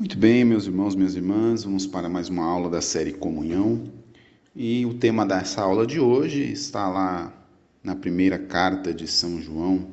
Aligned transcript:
Muito 0.00 0.16
bem, 0.16 0.46
meus 0.46 0.64
irmãos, 0.64 0.94
minhas 0.94 1.14
irmãs, 1.14 1.62
vamos 1.62 1.86
para 1.86 2.08
mais 2.08 2.30
uma 2.30 2.42
aula 2.42 2.70
da 2.70 2.80
série 2.80 3.12
Comunhão. 3.12 3.92
E 4.56 4.86
o 4.86 4.94
tema 4.94 5.26
dessa 5.26 5.60
aula 5.60 5.86
de 5.86 6.00
hoje 6.00 6.50
está 6.50 6.88
lá 6.88 7.30
na 7.84 7.94
primeira 7.94 8.38
carta 8.38 8.94
de 8.94 9.06
São 9.06 9.42
João. 9.42 9.90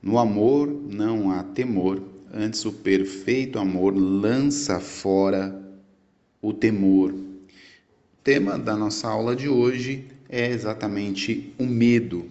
No 0.00 0.20
amor 0.20 0.68
não 0.68 1.32
há 1.32 1.42
temor, 1.42 2.00
antes 2.32 2.64
o 2.64 2.70
perfeito 2.70 3.58
amor 3.58 3.92
lança 3.92 4.78
fora 4.78 5.60
o 6.40 6.52
temor. 6.52 7.10
O 7.10 8.22
tema 8.22 8.56
da 8.56 8.76
nossa 8.76 9.08
aula 9.08 9.34
de 9.34 9.48
hoje 9.48 10.06
é 10.28 10.48
exatamente 10.48 11.52
o 11.58 11.66
medo. 11.66 12.26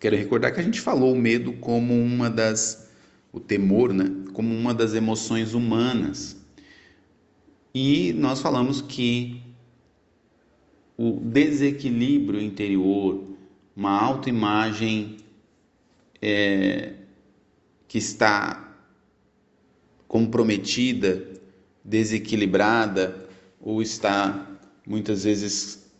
Quero 0.00 0.16
recordar 0.16 0.54
que 0.54 0.60
a 0.60 0.64
gente 0.64 0.80
falou 0.80 1.12
o 1.12 1.18
medo 1.18 1.52
como 1.52 1.92
uma 1.92 2.30
das 2.30 2.90
o 3.30 3.40
temor, 3.40 3.94
né, 3.94 4.10
como 4.32 4.54
uma 4.54 4.74
das 4.74 4.94
emoções 4.94 5.54
humanas. 5.54 6.36
E 7.74 8.12
nós 8.12 8.40
falamos 8.40 8.82
que 8.82 9.42
o 10.96 11.18
desequilíbrio 11.20 12.40
interior, 12.40 13.24
uma 13.74 13.90
autoimagem 13.90 15.16
é, 16.20 16.92
que 17.88 17.98
está 17.98 18.76
comprometida, 20.06 21.26
desequilibrada 21.84 23.26
ou 23.60 23.80
está 23.82 24.46
muitas 24.86 25.24
vezes 25.24 25.90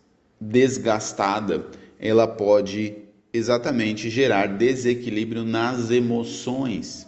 desgastada, 0.41 1.67
ela 1.99 2.27
pode 2.27 2.95
exatamente 3.33 4.11
gerar 4.11 4.47
desequilíbrio 4.47 5.45
nas 5.45 5.91
emoções. 5.91 7.07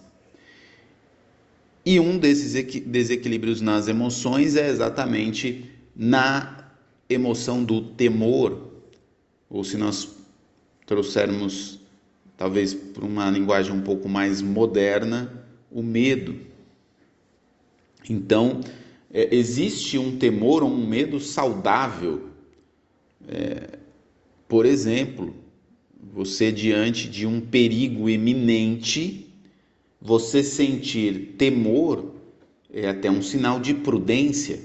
E 1.84 2.00
um 2.00 2.16
desses 2.18 2.52
desequilíbrios 2.86 3.60
nas 3.60 3.88
emoções 3.88 4.56
é 4.56 4.68
exatamente 4.68 5.70
na 5.94 6.70
emoção 7.08 7.62
do 7.62 7.82
temor, 7.82 8.72
ou 9.50 9.62
se 9.62 9.76
nós 9.76 10.08
trouxermos, 10.86 11.78
talvez 12.36 12.72
para 12.72 13.04
uma 13.04 13.30
linguagem 13.30 13.72
um 13.72 13.82
pouco 13.82 14.08
mais 14.08 14.40
moderna, 14.40 15.44
o 15.70 15.82
medo. 15.82 16.36
Então, 18.08 18.60
é, 19.12 19.34
existe 19.34 19.98
um 19.98 20.16
temor 20.16 20.62
ou 20.62 20.70
um 20.70 20.86
medo 20.86 21.20
saudável. 21.20 22.30
É, 23.28 23.78
por 24.48 24.66
exemplo, 24.66 25.34
você 26.12 26.50
diante 26.50 27.08
de 27.08 27.26
um 27.26 27.40
perigo 27.40 28.08
iminente, 28.08 29.23
você 30.06 30.42
sentir 30.42 31.34
temor 31.38 32.12
é 32.70 32.90
até 32.90 33.10
um 33.10 33.22
sinal 33.22 33.58
de 33.58 33.72
prudência 33.72 34.60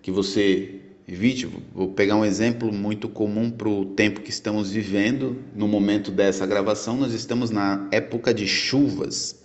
que 0.00 0.10
você 0.10 0.80
evite. 1.06 1.46
Vou 1.74 1.88
pegar 1.88 2.16
um 2.16 2.24
exemplo 2.24 2.72
muito 2.72 3.06
comum 3.06 3.50
para 3.50 3.68
o 3.68 3.84
tempo 3.84 4.22
que 4.22 4.30
estamos 4.30 4.70
vivendo. 4.70 5.36
No 5.54 5.68
momento 5.68 6.10
dessa 6.10 6.46
gravação, 6.46 6.96
nós 6.96 7.12
estamos 7.12 7.50
na 7.50 7.86
época 7.92 8.32
de 8.32 8.48
chuvas. 8.48 9.44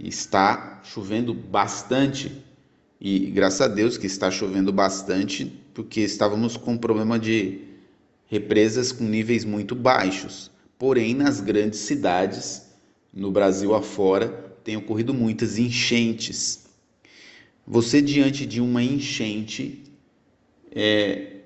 Está 0.00 0.80
chovendo 0.82 1.32
bastante. 1.32 2.42
E 3.00 3.30
graças 3.30 3.60
a 3.60 3.68
Deus 3.68 3.96
que 3.96 4.08
está 4.08 4.32
chovendo 4.32 4.72
bastante, 4.72 5.62
porque 5.72 6.00
estávamos 6.00 6.56
com 6.56 6.72
um 6.72 6.78
problema 6.78 7.20
de 7.20 7.60
represas 8.26 8.90
com 8.90 9.04
níveis 9.04 9.44
muito 9.44 9.76
baixos. 9.76 10.50
Porém, 10.76 11.14
nas 11.14 11.40
grandes 11.40 11.78
cidades, 11.80 12.65
no 13.16 13.30
Brasil 13.32 13.74
afora, 13.74 14.28
tem 14.62 14.76
ocorrido 14.76 15.14
muitas 15.14 15.56
enchentes. 15.56 16.66
Você, 17.66 18.02
diante 18.02 18.44
de 18.44 18.60
uma 18.60 18.82
enchente, 18.82 19.82
é, 20.70 21.36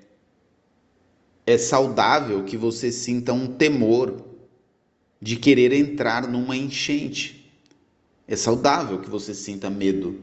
é 1.47 1.57
saudável 1.57 2.43
que 2.43 2.57
você 2.57 2.91
sinta 2.91 3.31
um 3.31 3.47
temor 3.47 4.21
de 5.21 5.37
querer 5.37 5.71
entrar 5.71 6.27
numa 6.27 6.57
enchente. 6.57 7.49
É 8.27 8.35
saudável 8.35 8.99
que 8.99 9.09
você 9.09 9.33
sinta 9.33 9.69
medo. 9.69 10.19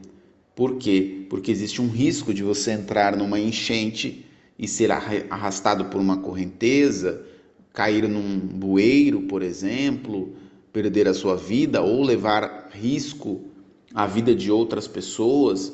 Por 0.55 0.75
quê? 0.77 1.25
Porque 1.31 1.51
existe 1.51 1.81
um 1.81 1.89
risco 1.89 2.31
de 2.31 2.43
você 2.43 2.73
entrar 2.73 3.17
numa 3.17 3.39
enchente 3.39 4.23
e 4.57 4.67
ser 4.67 4.91
arrastado 4.91 5.85
por 5.85 5.99
uma 5.99 6.17
correnteza, 6.17 7.25
cair 7.73 8.07
num 8.07 8.37
bueiro, 8.37 9.21
por 9.21 9.41
exemplo, 9.41 10.35
perder 10.71 11.07
a 11.07 11.13
sua 11.13 11.35
vida 11.35 11.81
ou 11.81 12.03
levar 12.03 12.69
risco 12.71 13.45
à 13.93 14.05
vida 14.05 14.35
de 14.35 14.51
outras 14.51 14.87
pessoas. 14.87 15.73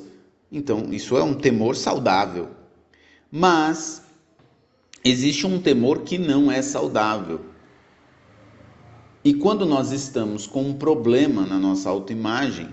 Então, 0.52 0.92
isso 0.92 1.18
é 1.18 1.24
um 1.24 1.34
temor 1.34 1.76
saudável. 1.76 2.50
Mas 3.32 4.04
existe 5.04 5.46
um 5.46 5.60
temor 5.60 6.02
que 6.02 6.18
não 6.18 6.52
é 6.52 6.62
saudável. 6.62 7.42
E 9.24 9.34
quando 9.34 9.66
nós 9.66 9.92
estamos 9.92 10.46
com 10.46 10.64
um 10.64 10.74
problema 10.74 11.46
na 11.46 11.58
nossa 11.58 11.90
autoimagem, 11.90 12.70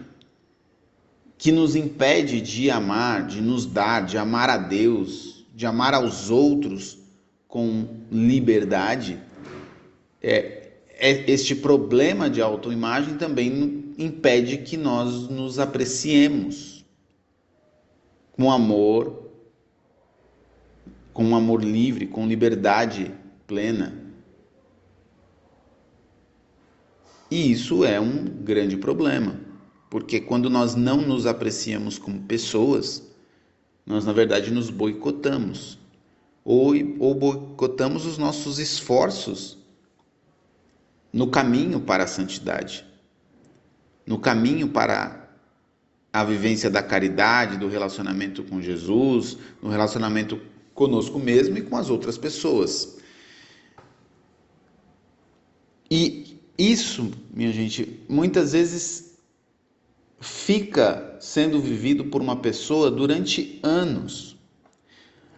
que 1.38 1.50
nos 1.50 1.74
impede 1.74 2.40
de 2.40 2.70
amar, 2.70 3.26
de 3.26 3.40
nos 3.40 3.66
dar, 3.66 4.04
de 4.04 4.16
amar 4.16 4.48
a 4.48 4.58
Deus, 4.58 5.44
de 5.54 5.66
amar 5.66 5.92
aos 5.94 6.30
outros 6.30 6.98
com 7.48 7.88
liberdade, 8.10 9.18
é, 10.22 10.61
este 10.98 11.54
problema 11.54 12.28
de 12.28 12.40
autoimagem 12.40 13.16
também 13.16 13.94
impede 13.98 14.58
que 14.58 14.76
nós 14.76 15.28
nos 15.28 15.58
apreciemos 15.58 16.84
com 18.32 18.50
amor, 18.50 19.30
com 21.12 21.24
um 21.24 21.36
amor 21.36 21.62
livre, 21.62 22.06
com 22.06 22.26
liberdade 22.26 23.12
plena. 23.46 24.00
E 27.30 27.50
isso 27.50 27.84
é 27.84 27.98
um 27.98 28.24
grande 28.24 28.76
problema, 28.76 29.40
porque 29.88 30.20
quando 30.20 30.50
nós 30.50 30.74
não 30.74 31.00
nos 31.00 31.26
apreciamos 31.26 31.98
como 31.98 32.22
pessoas, 32.22 33.10
nós 33.86 34.04
na 34.04 34.12
verdade 34.12 34.50
nos 34.50 34.70
boicotamos, 34.70 35.78
ou, 36.44 36.72
ou 36.98 37.14
boicotamos 37.14 38.04
os 38.04 38.18
nossos 38.18 38.58
esforços 38.58 39.61
no 41.12 41.26
caminho 41.28 41.80
para 41.80 42.04
a 42.04 42.06
santidade, 42.06 42.84
no 44.06 44.18
caminho 44.18 44.68
para 44.68 45.28
a 46.12 46.24
vivência 46.24 46.70
da 46.70 46.82
caridade, 46.82 47.58
do 47.58 47.68
relacionamento 47.68 48.42
com 48.44 48.60
Jesus, 48.60 49.36
no 49.62 49.68
relacionamento 49.68 50.40
conosco 50.74 51.18
mesmo 51.18 51.58
e 51.58 51.62
com 51.62 51.76
as 51.76 51.90
outras 51.90 52.16
pessoas. 52.16 52.98
E 55.90 56.40
isso, 56.58 57.10
minha 57.32 57.52
gente, 57.52 58.00
muitas 58.08 58.52
vezes 58.52 59.18
fica 60.20 61.16
sendo 61.20 61.60
vivido 61.60 62.04
por 62.04 62.22
uma 62.22 62.36
pessoa 62.36 62.90
durante 62.90 63.58
anos 63.62 64.32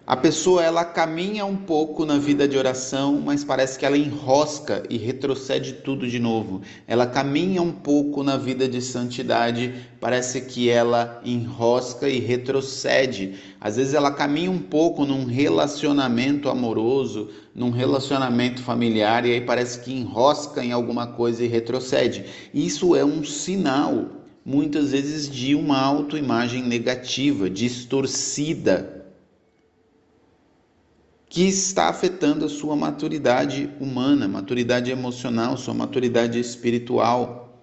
a 0.07 0.15
pessoa 0.15 0.63
ela 0.63 0.85
caminha 0.85 1.47
um 1.47 1.57
pouco 1.57 2.05
na 2.05 2.19
vida 2.19 2.47
de 2.47 2.59
oração, 2.59 3.23
mas 3.25 3.43
parece 3.43 3.79
que 3.79 3.87
ela 3.87 3.97
enrosca 3.97 4.83
e 4.91 4.99
retrocede 4.99 5.73
tudo 5.73 6.07
de 6.07 6.19
novo. 6.19 6.61
Ela 6.87 7.07
caminha 7.07 7.63
um 7.63 7.73
pouco 7.73 8.23
na 8.23 8.37
vida 8.37 8.69
de 8.69 8.83
santidade, 8.83 9.73
parece 9.99 10.43
que 10.43 10.69
ela 10.69 11.23
enrosca 11.25 12.07
e 12.07 12.19
retrocede. 12.19 13.37
Às 13.59 13.77
vezes 13.77 13.95
ela 13.95 14.11
caminha 14.11 14.51
um 14.51 14.59
pouco 14.59 15.07
num 15.07 15.25
relacionamento 15.25 16.51
amoroso, 16.51 17.31
num 17.55 17.71
relacionamento 17.71 18.61
familiar 18.61 19.25
e 19.25 19.33
aí 19.33 19.41
parece 19.41 19.81
que 19.81 19.91
enrosca 19.91 20.63
em 20.63 20.73
alguma 20.73 21.07
coisa 21.07 21.43
e 21.43 21.49
retrocede. 21.49 22.27
Isso 22.53 22.95
é 22.95 23.03
um 23.03 23.25
sinal 23.25 24.05
muitas 24.45 24.93
vezes 24.93 25.31
de 25.31 25.55
uma 25.55 25.81
autoimagem 25.81 26.63
negativa, 26.63 27.49
distorcida 27.49 28.94
que 31.35 31.43
está 31.43 31.89
afetando 31.89 32.45
a 32.45 32.49
sua 32.49 32.77
maturidade 32.77 33.69
humana, 33.81 34.29
maturidade 34.29 34.93
emocional, 34.93 35.57
sua 35.57 35.75
maturidade 35.75 36.39
espiritual. 36.39 37.61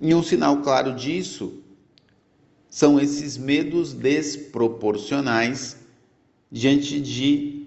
E 0.00 0.14
um 0.14 0.22
sinal 0.22 0.58
claro 0.58 0.94
disso 0.94 1.60
são 2.70 3.00
esses 3.00 3.36
medos 3.36 3.92
desproporcionais 3.92 5.78
diante 6.52 7.00
de 7.00 7.66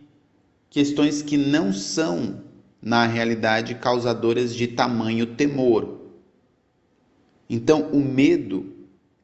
questões 0.70 1.22
que 1.22 1.36
não 1.36 1.74
são, 1.74 2.42
na 2.82 3.06
realidade, 3.06 3.76
causadoras 3.76 4.56
de 4.56 4.66
tamanho 4.66 5.26
temor. 5.26 6.00
Então, 7.50 7.90
o 7.92 8.00
medo 8.00 8.74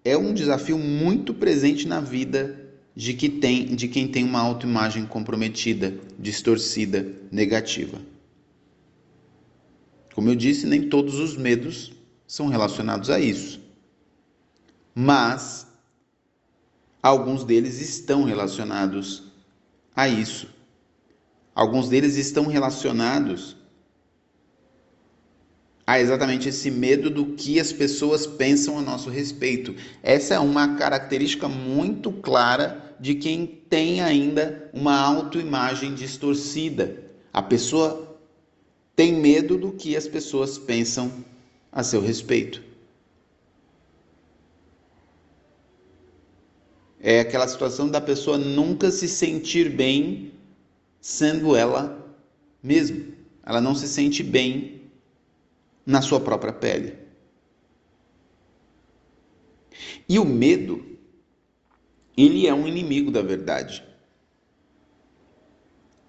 é 0.03 0.17
um 0.17 0.33
desafio 0.33 0.77
muito 0.77 1.33
presente 1.33 1.87
na 1.87 2.01
vida 2.01 2.66
de, 2.97 3.13
que 3.13 3.29
tem, 3.29 3.75
de 3.75 3.87
quem 3.87 4.07
tem 4.07 4.23
uma 4.23 4.39
autoimagem 4.39 5.05
comprometida, 5.05 5.95
distorcida, 6.17 7.07
negativa. 7.31 8.01
Como 10.15 10.29
eu 10.29 10.35
disse, 10.35 10.65
nem 10.65 10.89
todos 10.89 11.19
os 11.19 11.37
medos 11.37 11.93
são 12.25 12.47
relacionados 12.47 13.11
a 13.11 13.19
isso. 13.19 13.61
Mas 14.95 15.67
alguns 16.99 17.43
deles 17.43 17.79
estão 17.79 18.23
relacionados 18.23 19.31
a 19.95 20.09
isso. 20.09 20.49
Alguns 21.53 21.89
deles 21.89 22.17
estão 22.17 22.47
relacionados 22.47 23.55
a 25.85 25.99
exatamente 25.99 26.49
esse 26.49 26.71
medo 26.71 27.11
do 27.11 27.27
que 27.27 27.59
as 27.59 27.71
pessoas 27.71 28.25
pensam 28.25 28.79
a 28.79 28.81
nosso 28.81 29.11
respeito. 29.11 29.75
Essa 30.01 30.33
é 30.33 30.39
uma 30.39 30.75
característica 30.75 31.47
muito 31.47 32.11
clara 32.11 32.86
de 32.99 33.15
quem 33.15 33.45
tem 33.45 34.01
ainda 34.01 34.69
uma 34.73 34.99
autoimagem 34.99 35.93
distorcida. 35.93 37.03
A 37.31 37.41
pessoa 37.41 38.17
tem 38.95 39.13
medo 39.13 39.57
do 39.57 39.71
que 39.71 39.95
as 39.95 40.07
pessoas 40.07 40.57
pensam 40.57 41.11
a 41.71 41.83
seu 41.83 42.01
respeito. 42.01 42.63
É 46.99 47.19
aquela 47.19 47.47
situação 47.47 47.87
da 47.87 48.01
pessoa 48.01 48.37
nunca 48.37 48.89
se 48.89 49.07
sentir 49.07 49.69
bem 49.69 50.33
sendo 50.99 51.55
ela 51.55 52.03
mesma. 52.61 53.05
Ela 53.45 53.61
não 53.61 53.75
se 53.75 53.87
sente 53.87 54.23
bem 54.23 54.81
na 55.85 56.01
sua 56.01 56.19
própria 56.19 56.51
pele. 56.51 56.95
E 60.09 60.17
o 60.17 60.25
medo, 60.25 60.96
ele 62.17 62.47
é 62.47 62.53
um 62.53 62.67
inimigo 62.67 63.11
da 63.11 63.21
verdade. 63.21 63.83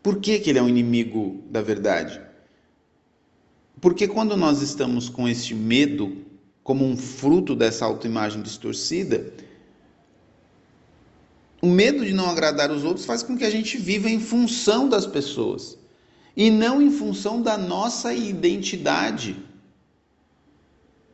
Por 0.03 0.21
que, 0.21 0.39
que 0.39 0.49
ele 0.49 0.59
é 0.59 0.63
um 0.63 0.69
inimigo 0.69 1.45
da 1.51 1.61
verdade? 1.61 2.19
Porque 3.79 4.09
quando 4.09 4.35
nós 4.37 4.63
estamos 4.63 5.11
com 5.11 5.29
este 5.29 5.55
medo 5.55 6.25
como 6.65 6.85
um 6.85 6.97
fruto 6.97 7.55
dessa 7.55 7.85
autoimagem 7.85 8.41
distorcida, 8.41 9.33
o 11.61 11.67
medo 11.67 12.07
de 12.07 12.15
não 12.15 12.31
agradar 12.31 12.71
os 12.71 12.85
outros 12.85 13.05
faz 13.05 13.23
com 13.23 13.37
que 13.37 13.45
a 13.45 13.51
gente 13.51 13.77
viva 13.77 14.09
em 14.09 14.21
função 14.21 14.89
das 14.89 15.07
pessoas 15.07 15.77
e 16.37 16.51
não 16.51 16.81
em 16.81 16.91
função 16.91 17.43
da 17.43 17.59
nossa 17.59 18.15
identidade. 18.15 19.37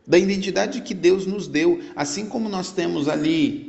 Da 0.06 0.18
identidade 0.18 0.82
que 0.82 0.92
Deus 0.92 1.26
nos 1.26 1.48
deu, 1.48 1.80
assim 1.96 2.26
como 2.26 2.48
nós 2.48 2.72
temos 2.72 3.08
ali 3.08 3.63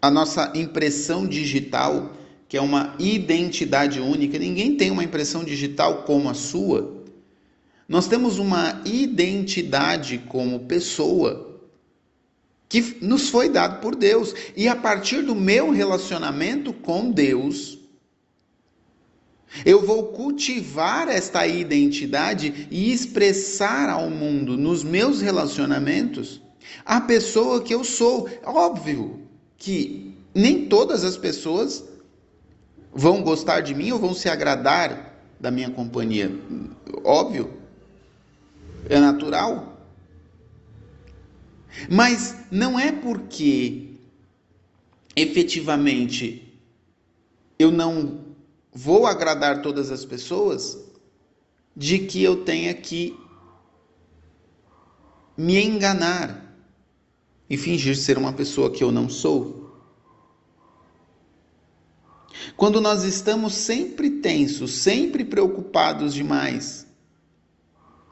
a 0.00 0.10
nossa 0.10 0.52
impressão 0.54 1.26
digital, 1.26 2.12
que 2.48 2.56
é 2.56 2.60
uma 2.60 2.94
identidade 2.98 4.00
única, 4.00 4.38
ninguém 4.38 4.76
tem 4.76 4.90
uma 4.90 5.04
impressão 5.04 5.44
digital 5.44 6.04
como 6.04 6.28
a 6.28 6.34
sua. 6.34 7.04
Nós 7.88 8.08
temos 8.08 8.38
uma 8.38 8.80
identidade 8.84 10.18
como 10.28 10.60
pessoa 10.60 11.48
que 12.68 12.98
nos 13.00 13.28
foi 13.28 13.48
dado 13.48 13.80
por 13.80 13.96
Deus. 13.96 14.32
E 14.56 14.68
a 14.68 14.76
partir 14.76 15.22
do 15.22 15.34
meu 15.34 15.70
relacionamento 15.70 16.72
com 16.72 17.10
Deus, 17.10 17.78
eu 19.66 19.84
vou 19.84 20.04
cultivar 20.04 21.08
esta 21.08 21.44
identidade 21.46 22.68
e 22.70 22.92
expressar 22.92 23.90
ao 23.90 24.08
mundo, 24.08 24.56
nos 24.56 24.84
meus 24.84 25.20
relacionamentos, 25.20 26.40
a 26.84 27.00
pessoa 27.00 27.60
que 27.60 27.74
eu 27.74 27.82
sou. 27.82 28.30
Óbvio 28.44 29.19
que 29.60 30.16
nem 30.34 30.66
todas 30.66 31.04
as 31.04 31.18
pessoas 31.18 31.84
vão 32.92 33.22
gostar 33.22 33.60
de 33.60 33.74
mim 33.74 33.92
ou 33.92 33.98
vão 33.98 34.14
se 34.14 34.28
agradar 34.28 35.22
da 35.38 35.50
minha 35.50 35.70
companhia. 35.70 36.32
Óbvio. 37.04 37.52
É 38.88 38.98
natural. 38.98 39.78
Mas 41.88 42.34
não 42.50 42.80
é 42.80 42.90
porque 42.90 43.90
efetivamente 45.14 46.58
eu 47.58 47.70
não 47.70 48.24
vou 48.72 49.06
agradar 49.06 49.60
todas 49.60 49.90
as 49.90 50.06
pessoas 50.06 50.78
de 51.76 51.98
que 51.98 52.22
eu 52.22 52.44
tenha 52.44 52.72
que 52.72 53.14
me 55.36 55.62
enganar 55.62 56.49
e 57.50 57.58
fingir 57.58 57.96
ser 57.96 58.16
uma 58.16 58.32
pessoa 58.32 58.70
que 58.70 58.82
eu 58.82 58.90
não 58.90 59.08
sou. 59.08 59.68
Quando 62.56 62.80
nós 62.80 63.02
estamos 63.02 63.54
sempre 63.54 64.08
tensos, 64.20 64.72
sempre 64.72 65.24
preocupados 65.24 66.14
demais, 66.14 66.86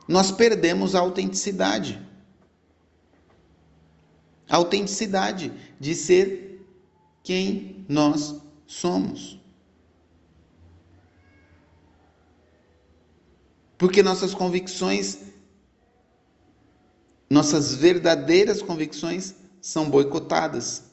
nós 0.09 0.33
perdemos 0.33 0.95
a 0.95 1.01
autenticidade 1.01 2.07
a 4.49 4.57
autenticidade 4.57 5.53
de 5.79 5.95
ser 5.95 6.67
quem 7.23 7.85
nós 7.89 8.35
somos. 8.67 9.39
Porque 13.77 14.03
nossas 14.03 14.35
convicções, 14.35 15.19
nossas 17.29 17.75
verdadeiras 17.75 18.63
convicções 18.63 19.35
são 19.61 19.91
boicotadas. 19.91 20.85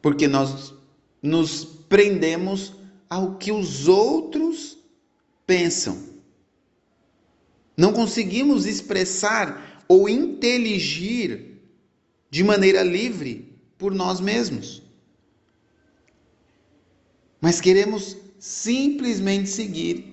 Porque 0.00 0.28
nós 0.28 0.74
nos 1.22 1.64
prendemos 1.64 2.72
ao 3.08 3.36
que 3.36 3.52
os 3.52 3.88
outros 3.88 4.76
pensam. 5.46 6.10
Não 7.76 7.92
conseguimos 7.92 8.66
expressar 8.66 9.84
ou 9.88 10.08
inteligir 10.08 11.60
de 12.30 12.42
maneira 12.42 12.82
livre 12.82 13.56
por 13.78 13.94
nós 13.94 14.20
mesmos. 14.20 14.82
Mas 17.40 17.60
queremos 17.60 18.16
simplesmente 18.38 19.48
seguir 19.48 20.11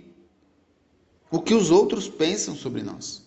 o 1.31 1.39
que 1.39 1.53
os 1.53 1.69
outros 1.69 2.07
pensam 2.07 2.55
sobre 2.55 2.81
nós. 2.81 3.23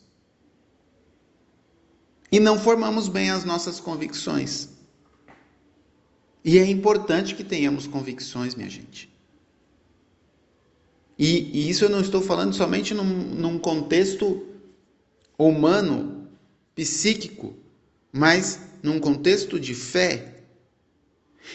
E 2.30 2.40
não 2.40 2.58
formamos 2.58 3.08
bem 3.08 3.30
as 3.30 3.44
nossas 3.44 3.78
convicções. 3.78 4.70
E 6.44 6.58
é 6.58 6.66
importante 6.66 7.34
que 7.34 7.44
tenhamos 7.44 7.86
convicções, 7.86 8.54
minha 8.54 8.70
gente. 8.70 9.12
E, 11.18 11.50
e 11.52 11.70
isso 11.70 11.84
eu 11.84 11.90
não 11.90 12.00
estou 12.00 12.20
falando 12.20 12.54
somente 12.54 12.94
num, 12.94 13.04
num 13.04 13.58
contexto 13.58 14.44
humano 15.38 16.26
psíquico, 16.74 17.54
mas 18.10 18.60
num 18.82 18.98
contexto 18.98 19.60
de 19.60 19.74
fé. 19.74 20.42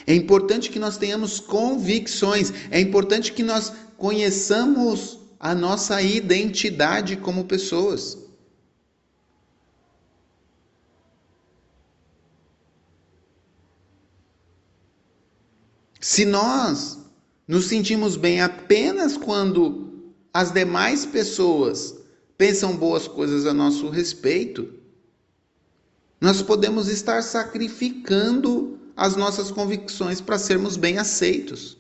É 0.06 0.14
importante 0.14 0.70
que 0.70 0.80
nós 0.80 0.98
tenhamos 0.98 1.40
convicções, 1.40 2.54
é 2.70 2.80
importante 2.80 3.34
que 3.34 3.44
nós 3.44 3.74
conheçamos 3.98 5.17
a 5.40 5.54
nossa 5.54 6.02
identidade 6.02 7.16
como 7.18 7.46
pessoas. 7.46 8.18
Se 16.00 16.26
nós 16.26 17.00
nos 17.48 17.66
sentimos 17.66 18.16
bem 18.16 18.42
apenas 18.42 19.18
quando 19.18 20.14
as 20.34 20.52
demais 20.52 21.06
pessoas 21.06 21.96
pensam 22.38 22.76
boas 22.76 23.08
coisas 23.08 23.46
a 23.46 23.54
nosso 23.54 23.90
respeito, 23.90 24.74
nós 26.20 26.42
podemos 26.42 26.88
estar 26.88 27.22
sacrificando 27.24 28.80
as 28.96 29.16
nossas 29.16 29.52
convicções 29.52 30.20
para 30.20 30.40
sermos 30.40 30.76
bem 30.76 30.98
aceitos. 30.98 31.77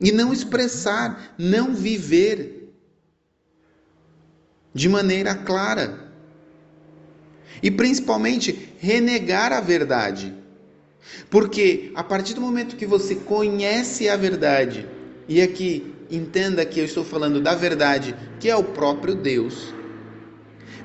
E 0.00 0.12
não 0.12 0.32
expressar, 0.32 1.34
não 1.38 1.74
viver 1.74 2.74
de 4.74 4.88
maneira 4.88 5.34
clara. 5.34 6.06
E 7.62 7.70
principalmente 7.70 8.74
renegar 8.78 9.52
a 9.52 9.60
verdade. 9.60 10.34
Porque 11.30 11.92
a 11.94 12.04
partir 12.04 12.34
do 12.34 12.40
momento 12.40 12.76
que 12.76 12.86
você 12.86 13.14
conhece 13.14 14.08
a 14.08 14.16
verdade, 14.16 14.86
e 15.26 15.40
aqui 15.40 15.94
entenda 16.10 16.64
que 16.66 16.78
eu 16.78 16.84
estou 16.84 17.04
falando 17.04 17.40
da 17.40 17.54
verdade, 17.54 18.14
que 18.38 18.50
é 18.50 18.56
o 18.56 18.62
próprio 18.62 19.14
Deus, 19.14 19.74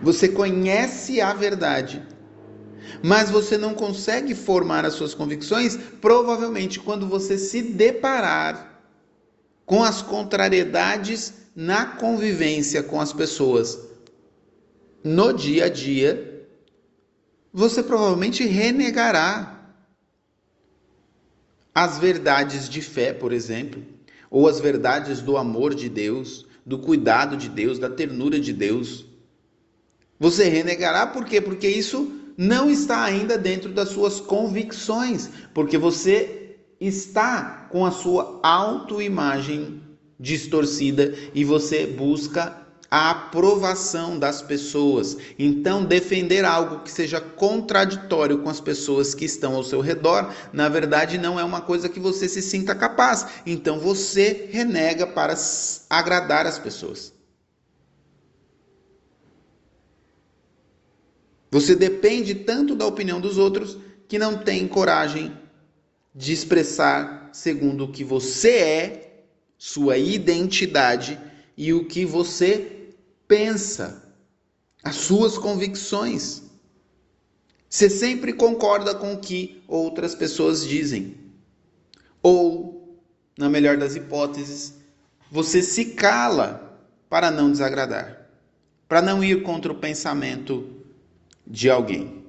você 0.02 0.30
conhece 0.30 1.22
a 1.22 1.34
verdade, 1.34 2.02
mas 3.04 3.30
você 3.30 3.58
não 3.58 3.74
consegue 3.74 4.34
formar 4.34 4.86
as 4.86 4.94
suas 4.94 5.14
convicções, 5.14 5.78
provavelmente 6.00 6.80
quando 6.80 7.08
você 7.08 7.38
se 7.38 7.62
deparar 7.62 8.71
com 9.66 9.84
as 9.84 10.02
contrariedades 10.02 11.34
na 11.56 11.86
convivência 11.86 12.82
com 12.82 13.00
as 13.00 13.12
pessoas 13.12 13.78
no 15.04 15.34
dia 15.34 15.66
a 15.66 15.70
dia, 15.70 16.48
você 17.52 17.82
provavelmente 17.82 18.46
renegará 18.46 19.60
as 21.74 21.98
verdades 21.98 22.70
de 22.70 22.82
fé, 22.82 23.14
por 23.14 23.32
exemplo, 23.32 23.84
ou 24.30 24.48
as 24.48 24.60
verdades 24.60 25.22
do 25.22 25.38
amor 25.38 25.74
de 25.74 25.90
Deus, 25.90 26.46
do 26.66 26.80
cuidado 26.80 27.36
de 27.36 27.50
Deus, 27.50 27.80
da 27.80 27.90
ternura 27.90 28.40
de 28.40 28.54
Deus. 28.54 29.06
Você 30.20 30.48
renegará 30.48 31.08
por 31.08 31.26
quê? 31.26 31.42
Porque 31.42 31.68
isso 31.68 32.12
não 32.38 32.70
está 32.70 33.04
ainda 33.04 33.38
dentro 33.38 33.72
das 33.72 33.90
suas 33.90 34.20
convicções, 34.20 35.30
porque 35.54 35.78
você 35.78 36.58
está 36.80 37.61
com 37.72 37.86
a 37.86 37.92
sua 37.92 38.40
autoimagem 38.44 39.82
distorcida 40.20 41.16
e 41.34 41.44
você 41.44 41.88
busca 41.88 42.62
a 42.92 43.10
aprovação 43.10 44.20
das 44.20 44.42
pessoas. 44.42 45.16
Então, 45.40 45.86
defender 45.86 46.44
algo 46.44 46.80
que 46.84 46.92
seja 46.92 47.22
contraditório 47.22 48.40
com 48.40 48.50
as 48.50 48.60
pessoas 48.60 49.16
que 49.16 49.24
estão 49.24 49.56
ao 49.56 49.64
seu 49.64 49.80
redor, 49.80 50.30
na 50.52 50.68
verdade, 50.68 51.18
não 51.18 51.40
é 51.40 51.44
uma 51.44 51.62
coisa 51.62 51.88
que 51.88 52.02
você 52.02 52.28
se 52.28 52.42
sinta 52.42 52.76
capaz. 52.76 53.26
Então, 53.46 53.80
você 53.80 54.50
renega 54.52 55.08
para 55.08 55.34
agradar 55.90 56.46
as 56.46 56.60
pessoas. 56.60 57.14
Você 61.50 61.76
depende 61.76 62.36
tanto 62.36 62.76
da 62.76 62.86
opinião 62.86 63.22
dos 63.22 63.38
outros 63.38 63.78
que 64.08 64.20
não 64.20 64.38
tem 64.38 64.68
coragem 64.68 65.38
de 66.14 66.34
expressar 66.34 67.21
segundo 67.34 67.86
o 67.86 67.92
que 67.92 68.04
você 68.04 68.50
é, 68.50 69.24
sua 69.58 69.98
identidade 69.98 71.20
e 71.56 71.74
o 71.74 71.86
que 71.86 72.06
você 72.06 72.90
pensa, 73.28 74.16
as 74.84 74.96
suas 74.96 75.38
convicções. 75.38 76.44
Você 77.70 77.90
sempre 77.90 78.34
concorda 78.34 78.94
com 78.94 79.14
o 79.14 79.20
que 79.20 79.64
outras 79.68 80.14
pessoas 80.14 80.68
dizem. 80.68 81.16
Ou, 82.22 83.00
na 83.38 83.50
melhor 83.50 83.78
das 83.78 83.96
hipóteses, 83.96 84.74
você 85.32 85.62
se 85.62 85.94
cala 85.94 86.80
para 87.10 87.32
não 87.32 87.52
desagradar, 87.52 88.28
para 88.88 89.02
não 89.02 89.24
ir 89.24 89.44
contra 89.44 89.72
o 89.72 89.76
pensamento 89.76 90.68
de 91.48 91.70
alguém. 91.70 92.26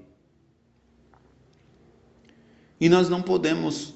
E 2.80 2.88
nós 2.88 3.08
não 3.08 3.22
podemos, 3.22 3.94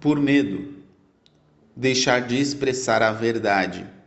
por 0.00 0.18
medo, 0.18 0.74
deixar 1.76 2.26
de 2.26 2.40
expressar 2.40 3.02
a 3.02 3.12
verdade 3.12 3.98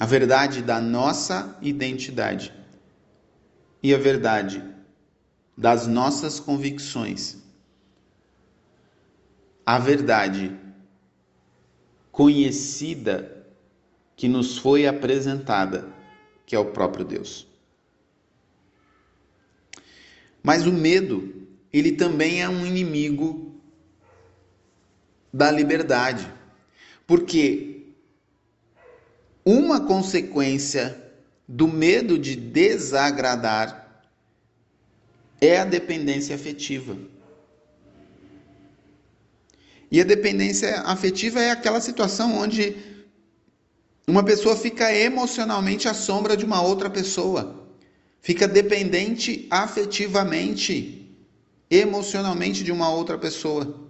a 0.00 0.06
verdade 0.06 0.62
da 0.62 0.80
nossa 0.80 1.58
identidade 1.60 2.50
e 3.82 3.94
a 3.94 3.98
verdade 3.98 4.64
das 5.54 5.86
nossas 5.86 6.40
convicções. 6.40 7.36
A 9.66 9.78
verdade 9.78 10.58
conhecida 12.10 13.46
que 14.16 14.26
nos 14.26 14.56
foi 14.56 14.86
apresentada, 14.86 15.86
que 16.46 16.56
é 16.56 16.58
o 16.58 16.72
próprio 16.72 17.04
Deus. 17.04 17.46
Mas 20.42 20.66
o 20.66 20.72
medo, 20.72 21.46
ele 21.70 21.92
também 21.92 22.40
é 22.40 22.48
um 22.48 22.64
inimigo 22.64 23.49
da 25.32 25.50
liberdade. 25.50 26.26
Porque 27.06 27.94
uma 29.44 29.80
consequência 29.80 31.10
do 31.46 31.66
medo 31.66 32.18
de 32.18 32.36
desagradar 32.36 34.04
é 35.40 35.58
a 35.58 35.64
dependência 35.64 36.34
afetiva. 36.34 36.96
E 39.90 40.00
a 40.00 40.04
dependência 40.04 40.82
afetiva 40.82 41.40
é 41.40 41.50
aquela 41.50 41.80
situação 41.80 42.38
onde 42.38 42.76
uma 44.06 44.22
pessoa 44.24 44.54
fica 44.54 44.94
emocionalmente 44.94 45.88
à 45.88 45.94
sombra 45.94 46.36
de 46.36 46.44
uma 46.44 46.62
outra 46.62 46.88
pessoa, 46.88 47.66
fica 48.20 48.46
dependente 48.46 49.48
afetivamente, 49.50 51.16
emocionalmente 51.68 52.62
de 52.62 52.70
uma 52.70 52.88
outra 52.88 53.18
pessoa. 53.18 53.89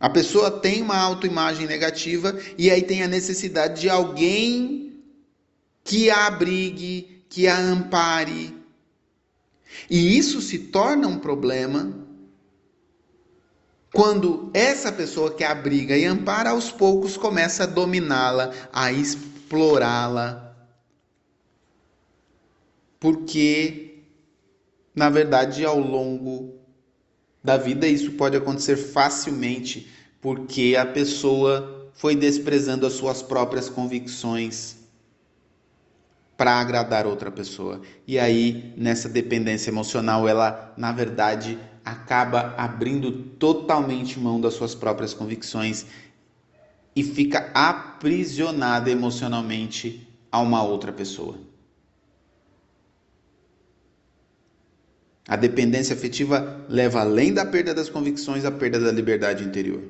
A 0.00 0.08
pessoa 0.08 0.50
tem 0.50 0.80
uma 0.80 0.96
autoimagem 0.96 1.66
negativa 1.66 2.38
e 2.56 2.70
aí 2.70 2.82
tem 2.82 3.02
a 3.02 3.08
necessidade 3.08 3.80
de 3.80 3.90
alguém 3.90 5.02
que 5.82 6.08
a 6.08 6.26
abrigue, 6.26 7.24
que 7.28 7.48
a 7.48 7.58
ampare. 7.58 8.56
E 9.90 10.16
isso 10.16 10.40
se 10.40 10.58
torna 10.58 11.08
um 11.08 11.18
problema 11.18 12.06
quando 13.92 14.50
essa 14.54 14.92
pessoa 14.92 15.34
que 15.34 15.42
abriga 15.42 15.96
e 15.96 16.04
ampara 16.04 16.50
aos 16.50 16.70
poucos 16.70 17.16
começa 17.16 17.64
a 17.64 17.66
dominá-la, 17.66 18.52
a 18.72 18.92
explorá-la. 18.92 20.56
Porque, 23.00 24.04
na 24.94 25.08
verdade, 25.08 25.64
ao 25.64 25.78
longo 25.78 26.57
da 27.48 27.56
vida, 27.56 27.88
isso 27.88 28.12
pode 28.12 28.36
acontecer 28.36 28.76
facilmente 28.76 29.88
porque 30.20 30.76
a 30.78 30.84
pessoa 30.84 31.90
foi 31.94 32.14
desprezando 32.14 32.86
as 32.86 32.92
suas 32.92 33.22
próprias 33.22 33.70
convicções 33.70 34.76
para 36.36 36.60
agradar 36.60 37.06
outra 37.06 37.30
pessoa. 37.30 37.80
E 38.06 38.18
aí, 38.18 38.74
nessa 38.76 39.08
dependência 39.08 39.70
emocional, 39.70 40.28
ela, 40.28 40.74
na 40.76 40.92
verdade, 40.92 41.58
acaba 41.82 42.54
abrindo 42.58 43.10
totalmente 43.38 44.20
mão 44.20 44.38
das 44.38 44.52
suas 44.52 44.74
próprias 44.74 45.14
convicções 45.14 45.86
e 46.94 47.02
fica 47.02 47.50
aprisionada 47.54 48.90
emocionalmente 48.90 50.06
a 50.30 50.38
uma 50.38 50.62
outra 50.62 50.92
pessoa. 50.92 51.47
A 55.28 55.36
dependência 55.36 55.94
afetiva 55.94 56.64
leva 56.70 57.00
além 57.00 57.34
da 57.34 57.44
perda 57.44 57.74
das 57.74 57.90
convicções 57.90 58.46
à 58.46 58.50
perda 58.50 58.80
da 58.80 58.90
liberdade 58.90 59.44
interior. 59.44 59.82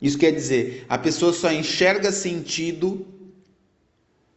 Isso 0.00 0.16
quer 0.16 0.30
dizer, 0.30 0.86
a 0.88 0.96
pessoa 0.96 1.32
só 1.32 1.50
enxerga 1.50 2.12
sentido 2.12 3.04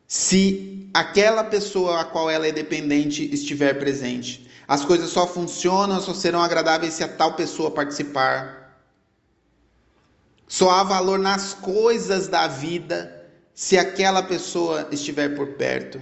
se 0.07 0.89
aquela 0.91 1.43
pessoa 1.43 2.01
a 2.01 2.05
qual 2.05 2.27
ela 2.27 2.47
é 2.47 2.51
dependente 2.51 3.23
estiver 3.31 3.77
presente. 3.77 4.49
As 4.67 4.83
coisas 4.83 5.11
só 5.11 5.27
funcionam, 5.27 6.01
só 6.01 6.13
serão 6.15 6.41
agradáveis 6.41 6.95
se 6.95 7.03
a 7.03 7.07
tal 7.07 7.35
pessoa 7.35 7.69
participar. 7.69 8.81
Só 10.47 10.71
há 10.71 10.83
valor 10.83 11.19
nas 11.19 11.53
coisas 11.53 12.27
da 12.27 12.47
vida 12.47 13.29
se 13.53 13.77
aquela 13.77 14.23
pessoa 14.23 14.87
estiver 14.91 15.35
por 15.35 15.49
perto. 15.49 16.01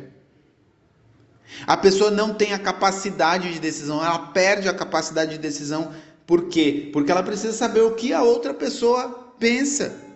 A 1.65 1.75
pessoa 1.75 2.11
não 2.11 2.33
tem 2.33 2.53
a 2.53 2.59
capacidade 2.59 3.51
de 3.53 3.59
decisão, 3.59 4.03
ela 4.03 4.27
perde 4.27 4.69
a 4.69 4.73
capacidade 4.73 5.31
de 5.31 5.37
decisão. 5.37 5.93
Por 6.25 6.47
quê? 6.47 6.89
Porque 6.93 7.11
ela 7.11 7.23
precisa 7.23 7.53
saber 7.53 7.81
o 7.81 7.95
que 7.95 8.13
a 8.13 8.21
outra 8.21 8.53
pessoa 8.53 9.33
pensa. 9.39 10.09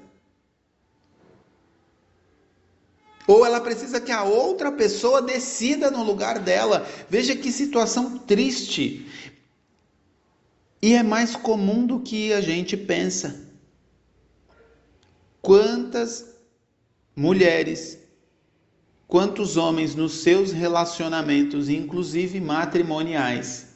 Ou 3.25 3.45
ela 3.45 3.61
precisa 3.61 4.01
que 4.01 4.11
a 4.11 4.23
outra 4.23 4.71
pessoa 4.71 5.21
decida 5.21 5.89
no 5.89 6.03
lugar 6.03 6.39
dela. 6.39 6.87
Veja 7.09 7.35
que 7.35 7.51
situação 7.51 8.17
triste. 8.17 9.07
E 10.81 10.93
é 10.93 11.01
mais 11.01 11.35
comum 11.35 11.85
do 11.85 12.01
que 12.01 12.33
a 12.33 12.41
gente 12.41 12.75
pensa. 12.75 13.47
Quantas 15.41 16.25
mulheres 17.15 18.02
quantos 19.13 19.57
homens 19.57 19.93
nos 19.93 20.23
seus 20.23 20.51
relacionamentos, 20.51 21.69
inclusive 21.69 22.41
matrimoniais, 22.41 23.75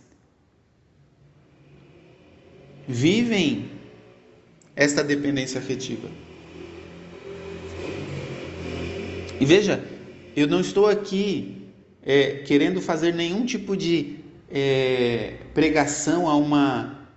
vivem 2.88 3.70
esta 4.75 5.03
dependência 5.03 5.60
afetiva. 5.60 6.10
E 9.39 9.46
veja, 9.46 9.88
eu 10.36 10.48
não 10.48 10.60
estou 10.60 10.88
aqui 10.88 11.67
é, 12.01 12.38
querendo 12.38 12.82
fazer 12.82 13.13
nenhum 13.13 13.46
tipo 13.46 13.77
de 13.77 14.15
é, 14.50 15.36
pregação 15.53 16.27
a 16.27 16.36
uma 16.36 17.08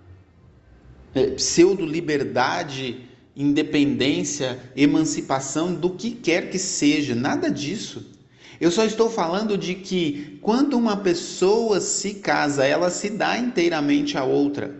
é, 1.15 1.25
pseudo-liberdade 1.31 3.09
independência, 3.41 4.71
emancipação, 4.75 5.73
do 5.73 5.91
que 5.91 6.11
quer 6.11 6.49
que 6.49 6.59
seja, 6.59 7.15
nada 7.15 7.49
disso. 7.49 8.11
Eu 8.59 8.69
só 8.69 8.85
estou 8.85 9.09
falando 9.09 9.57
de 9.57 9.73
que 9.73 10.37
quando 10.41 10.77
uma 10.77 10.97
pessoa 10.97 11.79
se 11.81 12.15
casa, 12.15 12.65
ela 12.65 12.89
se 12.91 13.09
dá 13.09 13.37
inteiramente 13.37 14.17
à 14.17 14.23
outra. 14.23 14.79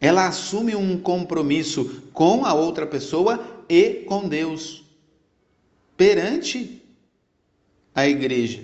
Ela 0.00 0.26
assume 0.26 0.74
um 0.74 0.98
compromisso 0.98 2.02
com 2.12 2.44
a 2.44 2.52
outra 2.52 2.86
pessoa 2.86 3.64
e 3.68 4.04
com 4.06 4.28
Deus 4.28 4.84
perante 5.96 6.82
a 7.94 8.06
igreja. 8.06 8.60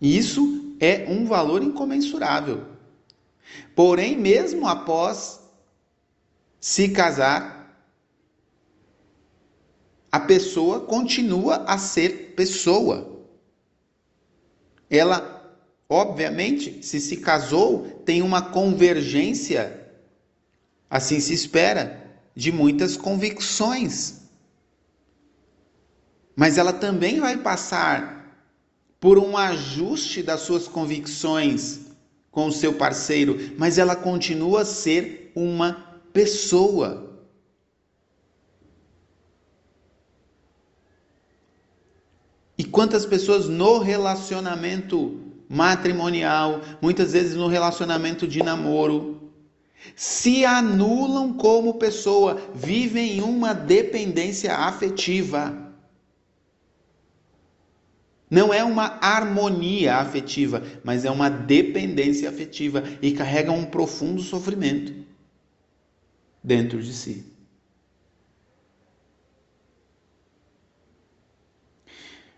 Isso 0.00 0.76
é 0.78 1.06
um 1.08 1.24
valor 1.24 1.62
incomensurável. 1.62 2.71
Porém, 3.74 4.16
mesmo 4.16 4.66
após 4.66 5.40
se 6.60 6.88
casar, 6.90 7.62
a 10.10 10.20
pessoa 10.20 10.80
continua 10.80 11.64
a 11.66 11.78
ser 11.78 12.34
pessoa. 12.36 13.26
Ela, 14.90 15.56
obviamente, 15.88 16.82
se 16.82 17.00
se 17.00 17.16
casou, 17.16 18.02
tem 18.04 18.20
uma 18.20 18.42
convergência, 18.42 19.90
assim 20.90 21.18
se 21.18 21.32
espera, 21.32 22.12
de 22.36 22.52
muitas 22.52 22.96
convicções. 22.96 24.20
Mas 26.36 26.58
ela 26.58 26.72
também 26.72 27.20
vai 27.20 27.38
passar 27.38 28.22
por 29.00 29.18
um 29.18 29.36
ajuste 29.36 30.22
das 30.22 30.42
suas 30.42 30.68
convicções 30.68 31.81
com 32.32 32.46
o 32.46 32.52
seu 32.52 32.72
parceiro, 32.72 33.38
mas 33.58 33.78
ela 33.78 33.94
continua 33.94 34.62
a 34.62 34.64
ser 34.64 35.30
uma 35.36 36.00
pessoa. 36.12 37.10
E 42.56 42.64
quantas 42.64 43.04
pessoas 43.04 43.48
no 43.48 43.78
relacionamento 43.78 45.20
matrimonial, 45.48 46.62
muitas 46.80 47.12
vezes 47.12 47.36
no 47.36 47.46
relacionamento 47.46 48.26
de 48.26 48.42
namoro, 48.42 49.30
se 49.94 50.44
anulam 50.44 51.34
como 51.34 51.74
pessoa, 51.74 52.40
vivem 52.54 53.20
uma 53.20 53.52
dependência 53.52 54.54
afetiva. 54.54 55.61
Não 58.32 58.50
é 58.50 58.64
uma 58.64 58.98
harmonia 59.02 59.96
afetiva, 59.96 60.62
mas 60.82 61.04
é 61.04 61.10
uma 61.10 61.28
dependência 61.28 62.30
afetiva 62.30 62.82
e 63.02 63.12
carrega 63.12 63.52
um 63.52 63.66
profundo 63.66 64.22
sofrimento 64.22 64.94
dentro 66.42 66.82
de 66.82 66.94
si. 66.94 67.26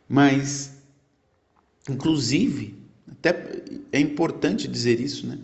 Mas, 0.08 0.72
inclusive, 1.88 2.76
até 3.08 3.62
é 3.92 4.00
importante 4.00 4.66
dizer 4.66 4.98
isso, 4.98 5.28
né? 5.28 5.38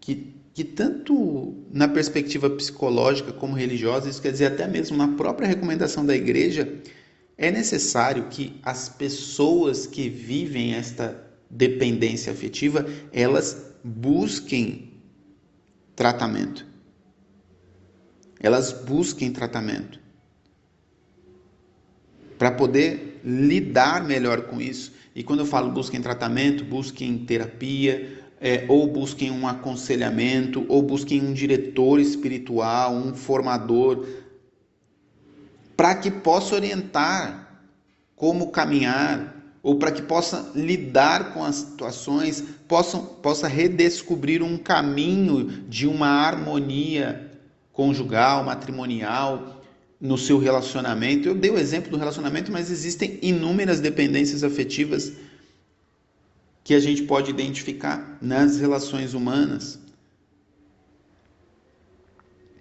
Que, 0.00 0.34
que 0.52 0.64
tanto 0.64 1.54
na 1.72 1.86
perspectiva 1.86 2.50
psicológica 2.50 3.32
como 3.32 3.54
religiosa, 3.54 4.10
isso 4.10 4.20
quer 4.20 4.32
dizer 4.32 4.46
até 4.46 4.66
mesmo 4.66 4.96
na 4.96 5.06
própria 5.06 5.46
recomendação 5.46 6.04
da 6.04 6.16
igreja, 6.16 6.82
é 7.38 7.52
necessário 7.52 8.24
que 8.28 8.58
as 8.64 8.88
pessoas 8.88 9.86
que 9.86 10.08
vivem 10.08 10.74
esta 10.74 11.24
dependência 11.48 12.32
afetiva, 12.32 12.84
elas 13.12 13.74
busquem 13.84 14.92
tratamento. 15.94 16.66
Elas 18.40 18.72
busquem 18.72 19.30
tratamento. 19.30 20.00
Para 22.36 22.50
poder 22.50 23.20
lidar 23.24 24.04
melhor 24.04 24.42
com 24.42 24.60
isso. 24.60 24.92
E 25.14 25.22
quando 25.22 25.40
eu 25.40 25.46
falo 25.46 25.70
busquem 25.70 26.00
tratamento, 26.00 26.64
busquem 26.64 27.18
terapia, 27.18 28.18
é, 28.40 28.64
ou 28.68 28.86
busquem 28.88 29.30
um 29.30 29.46
aconselhamento, 29.46 30.66
ou 30.68 30.82
busquem 30.82 31.22
um 31.22 31.32
diretor 31.32 32.00
espiritual, 32.00 32.94
um 32.94 33.14
formador 33.14 34.06
para 35.78 35.94
que 35.94 36.10
possa 36.10 36.56
orientar 36.56 37.62
como 38.16 38.50
caminhar, 38.50 39.32
ou 39.62 39.78
para 39.78 39.92
que 39.92 40.02
possa 40.02 40.50
lidar 40.52 41.32
com 41.32 41.44
as 41.44 41.54
situações, 41.54 42.42
possa, 42.66 42.98
possa 42.98 43.46
redescobrir 43.46 44.42
um 44.42 44.58
caminho 44.58 45.44
de 45.68 45.86
uma 45.86 46.08
harmonia 46.08 47.30
conjugal, 47.72 48.42
matrimonial, 48.42 49.62
no 50.00 50.18
seu 50.18 50.40
relacionamento. 50.40 51.28
Eu 51.28 51.34
dei 51.36 51.52
o 51.52 51.58
exemplo 51.58 51.92
do 51.92 51.96
relacionamento, 51.96 52.50
mas 52.50 52.72
existem 52.72 53.16
inúmeras 53.22 53.78
dependências 53.78 54.42
afetivas 54.42 55.12
que 56.64 56.74
a 56.74 56.80
gente 56.80 57.04
pode 57.04 57.30
identificar 57.30 58.18
nas 58.20 58.58
relações 58.58 59.14
humanas. 59.14 59.78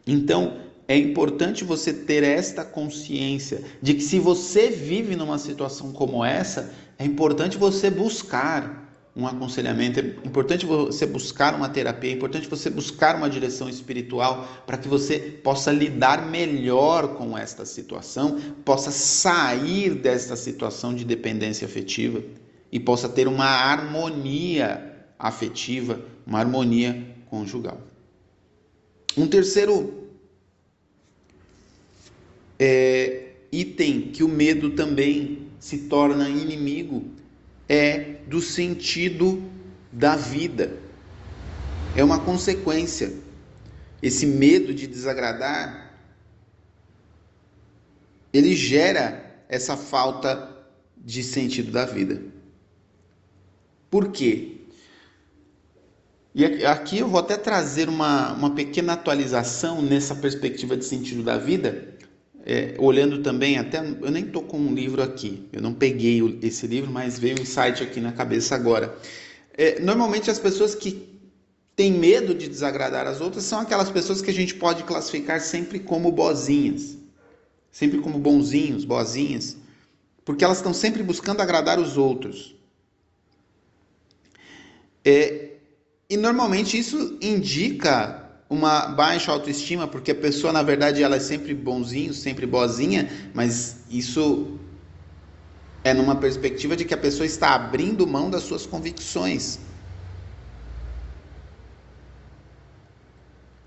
Então, 0.05 0.66
é 0.87 0.97
importante 0.97 1.63
você 1.63 1.91
ter 1.91 2.23
esta 2.23 2.63
consciência 2.63 3.61
de 3.81 3.93
que 3.93 4.01
se 4.01 4.19
você 4.19 4.69
vive 4.69 5.15
numa 5.15 5.37
situação 5.37 5.91
como 5.91 6.23
essa, 6.23 6.71
é 6.97 7.03
importante 7.03 7.57
você 7.57 7.89
buscar 7.89 8.85
um 9.13 9.27
aconselhamento, 9.27 9.99
é 9.99 10.03
importante 10.25 10.65
você 10.65 11.05
buscar 11.05 11.55
uma 11.55 11.67
terapia, 11.67 12.11
é 12.11 12.13
importante 12.13 12.47
você 12.47 12.69
buscar 12.69 13.15
uma 13.15 13.29
direção 13.29 13.67
espiritual 13.67 14.47
para 14.65 14.77
que 14.77 14.87
você 14.87 15.17
possa 15.17 15.71
lidar 15.71 16.27
melhor 16.27 17.15
com 17.15 17.35
esta 17.37 17.65
situação, 17.65 18.39
possa 18.63 18.91
sair 18.91 19.95
desta 19.95 20.35
situação 20.35 20.93
de 20.93 21.03
dependência 21.03 21.65
afetiva 21.65 22.23
e 22.71 22.79
possa 22.79 23.09
ter 23.09 23.27
uma 23.27 23.47
harmonia 23.47 24.95
afetiva, 25.17 25.99
uma 26.25 26.39
harmonia 26.39 27.03
conjugal. 27.27 27.81
Um 29.17 29.25
terceiro 29.25 30.06
é, 32.59 33.33
item 33.51 34.11
que 34.11 34.23
o 34.23 34.27
medo 34.27 34.71
também 34.71 35.47
se 35.59 35.79
torna 35.89 36.29
inimigo 36.29 37.05
é 37.67 38.17
do 38.27 38.41
sentido 38.41 39.43
da 39.91 40.15
vida. 40.15 40.77
É 41.95 42.03
uma 42.03 42.19
consequência. 42.19 43.13
Esse 44.01 44.25
medo 44.25 44.73
de 44.73 44.85
desagradar, 44.85 45.93
ele 48.31 48.55
gera 48.55 49.43
essa 49.49 49.75
falta 49.75 50.55
de 50.97 51.23
sentido 51.23 51.71
da 51.71 51.85
vida. 51.85 52.21
Por 53.89 54.11
quê? 54.11 54.57
E 56.35 56.45
aqui 56.65 56.99
eu 56.99 57.07
vou 57.07 57.19
até 57.19 57.35
trazer 57.35 57.89
uma, 57.89 58.33
uma 58.33 58.53
pequena 58.53 58.93
atualização 58.93 59.81
nessa 59.81 60.13
perspectiva 60.13 60.77
de 60.77 60.85
sentido 60.85 61.23
da 61.23 61.35
vida, 61.35 61.95
é, 62.49 62.75
olhando 62.77 63.21
também, 63.21 63.57
até 63.57 63.79
eu 63.79 64.09
nem 64.09 64.23
estou 64.23 64.41
com 64.41 64.57
um 64.57 64.73
livro 64.73 65.03
aqui, 65.03 65.49
eu 65.51 65.61
não 65.61 65.73
peguei 65.73 66.39
esse 66.41 66.65
livro, 66.65 66.89
mas 66.89 67.19
veio 67.19 67.37
um 67.37 67.41
insight 67.41 67.83
aqui 67.83 67.99
na 67.99 68.13
cabeça 68.13 68.55
agora. 68.55 68.97
É, 69.53 69.81
normalmente 69.81 70.31
as 70.31 70.39
pessoas 70.39 70.73
que 70.73 71.09
têm 71.75 71.91
medo 71.91 72.33
de 72.33 72.47
desagradar 72.47 73.05
as 73.05 73.19
outras 73.19 73.43
são 73.43 73.59
aquelas 73.59 73.91
pessoas 73.91 74.21
que 74.21 74.29
a 74.29 74.33
gente 74.33 74.55
pode 74.55 74.83
classificar 74.83 75.41
sempre 75.41 75.77
como 75.77 76.09
bozinhas, 76.09 76.97
sempre 77.69 77.99
como 77.99 78.17
bonzinhos, 78.17 78.85
bozinhas, 78.85 79.57
porque 80.23 80.45
elas 80.45 80.57
estão 80.57 80.73
sempre 80.73 81.03
buscando 81.03 81.41
agradar 81.41 81.77
os 81.77 81.97
outros. 81.97 82.55
É, 85.03 85.49
e 86.09 86.15
normalmente 86.15 86.79
isso 86.79 87.17
indica 87.21 88.26
uma 88.49 88.87
baixa 88.87 89.31
autoestima, 89.31 89.87
porque 89.87 90.11
a 90.11 90.15
pessoa, 90.15 90.53
na 90.53 90.63
verdade, 90.63 91.03
ela 91.03 91.17
é 91.17 91.19
sempre 91.19 91.53
bonzinho, 91.53 92.13
sempre 92.13 92.45
boazinha, 92.45 93.09
mas 93.33 93.77
isso 93.89 94.57
é 95.83 95.93
numa 95.93 96.15
perspectiva 96.15 96.75
de 96.75 96.85
que 96.85 96.93
a 96.93 96.97
pessoa 96.97 97.25
está 97.25 97.53
abrindo 97.53 98.07
mão 98.07 98.29
das 98.29 98.43
suas 98.43 98.65
convicções. 98.65 99.59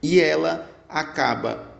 E 0.03 0.19
ela 0.19 0.71
acaba 0.89 1.71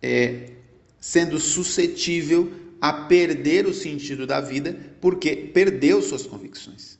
é, 0.00 0.50
sendo 0.98 1.38
suscetível 1.38 2.52
a 2.80 2.92
perder 2.92 3.66
o 3.66 3.74
sentido 3.74 4.26
da 4.26 4.40
vida 4.40 4.76
porque 5.00 5.36
perdeu 5.36 6.02
suas 6.02 6.26
convicções. 6.26 6.98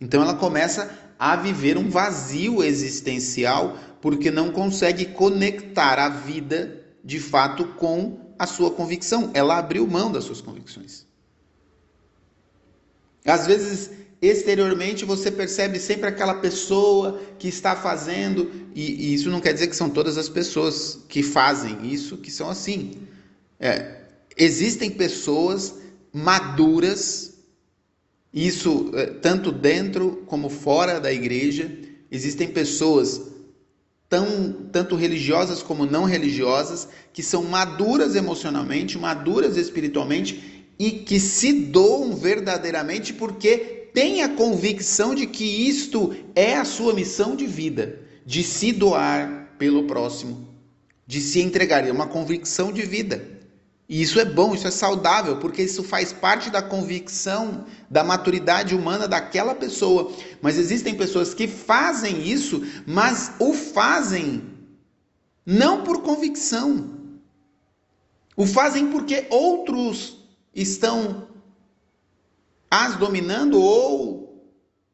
Então 0.00 0.22
ela 0.22 0.34
começa 0.34 0.90
a 1.18 1.36
viver 1.36 1.76
um 1.76 1.90
vazio 1.90 2.64
existencial 2.64 3.76
porque 4.00 4.30
não 4.30 4.50
consegue 4.50 5.06
conectar 5.06 5.98
a 5.98 6.08
vida 6.08 6.80
de 7.04 7.20
fato 7.20 7.64
com 7.74 8.34
a 8.38 8.46
sua 8.46 8.70
convicção. 8.70 9.30
Ela 9.34 9.58
abriu 9.58 9.86
mão 9.86 10.10
das 10.10 10.24
suas 10.24 10.40
convicções. 10.40 11.06
Às 13.24 13.46
vezes, 13.46 13.90
exteriormente, 14.22 15.04
você 15.04 15.30
percebe 15.30 15.78
sempre 15.78 16.08
aquela 16.08 16.34
pessoa 16.34 17.20
que 17.38 17.48
está 17.48 17.76
fazendo, 17.76 18.50
e, 18.74 19.08
e 19.08 19.14
isso 19.14 19.30
não 19.30 19.40
quer 19.40 19.52
dizer 19.52 19.66
que 19.68 19.76
são 19.76 19.90
todas 19.90 20.16
as 20.16 20.28
pessoas 20.28 21.00
que 21.08 21.22
fazem 21.22 21.86
isso 21.86 22.16
que 22.16 22.30
são 22.30 22.48
assim. 22.48 22.92
É, 23.58 24.00
existem 24.36 24.90
pessoas 24.90 25.74
maduras, 26.12 27.34
isso 28.32 28.90
é, 28.94 29.06
tanto 29.06 29.52
dentro 29.52 30.24
como 30.26 30.48
fora 30.48 30.98
da 30.98 31.12
igreja, 31.12 31.70
existem 32.10 32.48
pessoas 32.48 33.29
tão, 34.10 34.52
tanto 34.72 34.96
religiosas 34.96 35.62
como 35.62 35.86
não 35.86 36.04
religiosas, 36.04 36.88
que 37.12 37.22
são 37.22 37.44
maduras 37.44 38.16
emocionalmente, 38.16 38.98
maduras 38.98 39.56
espiritualmente 39.56 40.66
e 40.76 40.90
que 40.90 41.20
se 41.20 41.52
doam 41.52 42.14
verdadeiramente 42.16 43.12
porque 43.14 43.88
tem 43.94 44.22
a 44.22 44.28
convicção 44.28 45.14
de 45.14 45.26
que 45.26 45.44
isto 45.44 46.14
é 46.34 46.56
a 46.56 46.64
sua 46.64 46.92
missão 46.92 47.36
de 47.36 47.46
vida, 47.46 48.00
de 48.26 48.42
se 48.42 48.72
doar 48.72 49.54
pelo 49.56 49.84
próximo, 49.84 50.48
de 51.06 51.20
se 51.20 51.40
entregar. 51.40 51.86
É 51.86 51.92
uma 51.92 52.06
convicção 52.08 52.72
de 52.72 52.82
vida. 52.82 53.39
E 53.90 54.00
isso 54.00 54.20
é 54.20 54.24
bom, 54.24 54.54
isso 54.54 54.68
é 54.68 54.70
saudável, 54.70 55.38
porque 55.38 55.62
isso 55.64 55.82
faz 55.82 56.12
parte 56.12 56.48
da 56.48 56.62
convicção, 56.62 57.66
da 57.90 58.04
maturidade 58.04 58.72
humana 58.72 59.08
daquela 59.08 59.52
pessoa. 59.52 60.12
Mas 60.40 60.56
existem 60.56 60.94
pessoas 60.94 61.34
que 61.34 61.48
fazem 61.48 62.24
isso, 62.24 62.62
mas 62.86 63.32
o 63.40 63.52
fazem 63.52 64.44
não 65.44 65.82
por 65.82 66.02
convicção. 66.02 67.00
O 68.36 68.46
fazem 68.46 68.86
porque 68.92 69.26
outros 69.28 70.18
estão 70.54 71.26
as 72.70 72.94
dominando 72.94 73.60
ou 73.60 74.19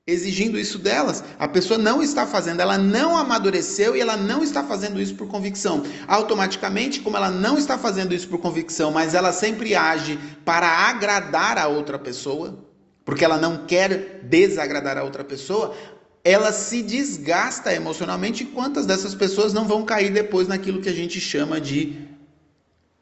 exigindo 0.07 0.59
isso 0.59 0.79
delas. 0.79 1.25
A 1.37 1.49
pessoa 1.49 1.77
não 1.77 2.01
está 2.01 2.27
fazendo, 2.27 2.61
ela 2.61 2.79
não 2.79 3.17
amadureceu 3.17 3.97
e 3.97 4.01
ela 4.01 4.17
não 4.17 4.43
está 4.43 4.63
fazendo 4.63 5.01
isso 5.01 5.17
por 5.17 5.27
convicção. 5.27 5.83
Automaticamente, 6.07 7.01
como 7.01 7.17
ela 7.17 7.31
não 7.31 7.59
está 7.59 7.77
fazendo 7.77 8.15
isso 8.15 8.29
por 8.29 8.39
convicção, 8.39 8.93
mas 8.93 9.15
ela 9.15 9.33
sempre 9.33 9.75
age 9.75 10.17
para 10.45 10.69
agradar 10.69 11.59
a 11.59 11.67
outra 11.67 11.99
pessoa, 11.99 12.65
porque 13.05 13.25
ela 13.25 13.37
não 13.37 13.67
quer 13.67 14.21
desagradar 14.23 14.97
a 14.97 15.03
outra 15.03 15.25
pessoa, 15.25 15.75
ela 16.23 16.53
se 16.53 16.83
desgasta 16.83 17.75
emocionalmente. 17.75 18.45
E 18.45 18.47
quantas 18.47 18.87
dessas 18.87 19.15
pessoas 19.15 19.53
não 19.53 19.67
vão 19.67 19.85
cair 19.85 20.13
depois 20.13 20.47
naquilo 20.47 20.81
que 20.81 20.89
a 20.89 20.95
gente 20.95 21.21
chama 21.21 21.61
de 21.61 22.07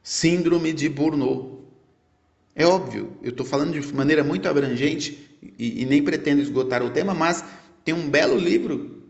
síndrome 0.02 0.72
de 0.72 0.88
Burnout? 0.88 1.52
É 2.56 2.64
óbvio, 2.64 3.18
eu 3.22 3.30
estou 3.30 3.44
falando 3.44 3.78
de 3.78 3.94
maneira 3.94 4.22
muito 4.22 4.48
abrangente 4.48 5.33
e, 5.58 5.82
e 5.82 5.84
nem 5.84 6.02
pretendo 6.02 6.40
esgotar 6.40 6.82
o 6.82 6.90
tema, 6.90 7.14
mas 7.14 7.44
tem 7.84 7.94
um 7.94 8.08
belo 8.08 8.36
livro 8.36 9.02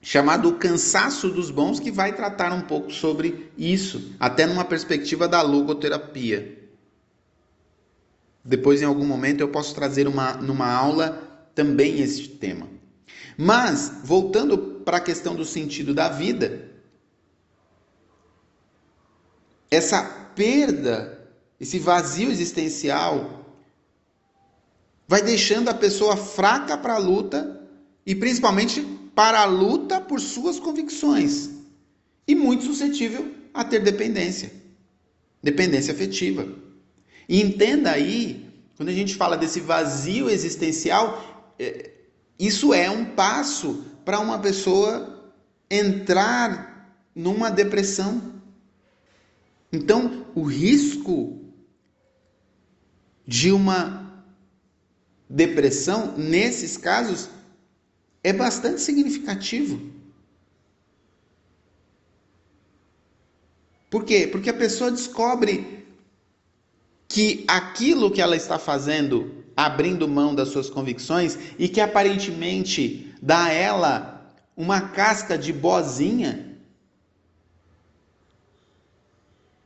chamado 0.00 0.48
O 0.48 0.54
Cansaço 0.56 1.30
dos 1.30 1.50
Bons 1.50 1.80
que 1.80 1.90
vai 1.90 2.14
tratar 2.14 2.52
um 2.52 2.62
pouco 2.62 2.90
sobre 2.90 3.50
isso, 3.56 4.14
até 4.18 4.46
numa 4.46 4.64
perspectiva 4.64 5.26
da 5.26 5.42
logoterapia. 5.42 6.56
Depois, 8.44 8.80
em 8.80 8.84
algum 8.84 9.04
momento, 9.04 9.40
eu 9.40 9.48
posso 9.48 9.74
trazer 9.74 10.06
uma, 10.06 10.34
numa 10.34 10.72
aula 10.72 11.48
também 11.54 12.00
este 12.00 12.28
tema. 12.28 12.68
Mas, 13.36 14.00
voltando 14.04 14.56
para 14.84 14.98
a 14.98 15.00
questão 15.00 15.34
do 15.34 15.44
sentido 15.44 15.92
da 15.92 16.08
vida, 16.08 16.70
essa 19.70 20.02
perda 20.34 21.16
esse 21.58 21.78
vazio 21.78 22.30
existencial 22.30 23.35
vai 25.08 25.22
deixando 25.22 25.68
a 25.68 25.74
pessoa 25.74 26.16
fraca 26.16 26.76
para 26.76 26.94
a 26.94 26.98
luta 26.98 27.60
e 28.04 28.14
principalmente 28.14 28.82
para 29.14 29.40
a 29.40 29.44
luta 29.44 30.00
por 30.00 30.20
suas 30.20 30.58
convicções 30.58 31.50
e 32.26 32.34
muito 32.34 32.64
suscetível 32.64 33.32
a 33.54 33.64
ter 33.64 33.80
dependência, 33.80 34.52
dependência 35.42 35.94
afetiva. 35.94 36.46
E 37.28 37.40
entenda 37.40 37.90
aí, 37.90 38.50
quando 38.76 38.88
a 38.90 38.92
gente 38.92 39.14
fala 39.14 39.36
desse 39.36 39.60
vazio 39.60 40.28
existencial, 40.28 41.54
é, 41.58 41.90
isso 42.38 42.74
é 42.74 42.90
um 42.90 43.04
passo 43.04 43.84
para 44.04 44.20
uma 44.20 44.38
pessoa 44.38 45.32
entrar 45.70 47.00
numa 47.14 47.50
depressão. 47.50 48.34
Então, 49.72 50.26
o 50.34 50.42
risco 50.42 51.40
de 53.26 53.50
uma 53.50 54.05
depressão, 55.28 56.16
nesses 56.16 56.76
casos, 56.76 57.28
é 58.22 58.32
bastante 58.32 58.80
significativo. 58.80 59.80
Por 63.90 64.04
quê? 64.04 64.28
Porque 64.30 64.50
a 64.50 64.54
pessoa 64.54 64.90
descobre 64.90 65.86
que 67.08 67.44
aquilo 67.46 68.10
que 68.10 68.20
ela 68.20 68.36
está 68.36 68.58
fazendo, 68.58 69.44
abrindo 69.56 70.08
mão 70.08 70.34
das 70.34 70.48
suas 70.48 70.68
convicções 70.68 71.38
e 71.58 71.68
que 71.68 71.80
aparentemente 71.80 73.14
dá 73.22 73.44
a 73.44 73.52
ela 73.52 74.34
uma 74.56 74.88
casca 74.88 75.38
de 75.38 75.52
bozinha, 75.52 76.58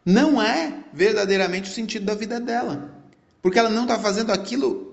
não 0.05 0.41
é 0.41 0.85
verdadeiramente 0.93 1.71
o 1.71 1.73
sentido 1.73 2.05
da 2.05 2.15
vida 2.15 2.41
dela. 2.41 2.95
Porque 3.41 3.59
ela 3.59 3.71
não 3.71 3.83
está 3.83 3.99
fazendo 3.99 4.33
aquilo 4.33 4.90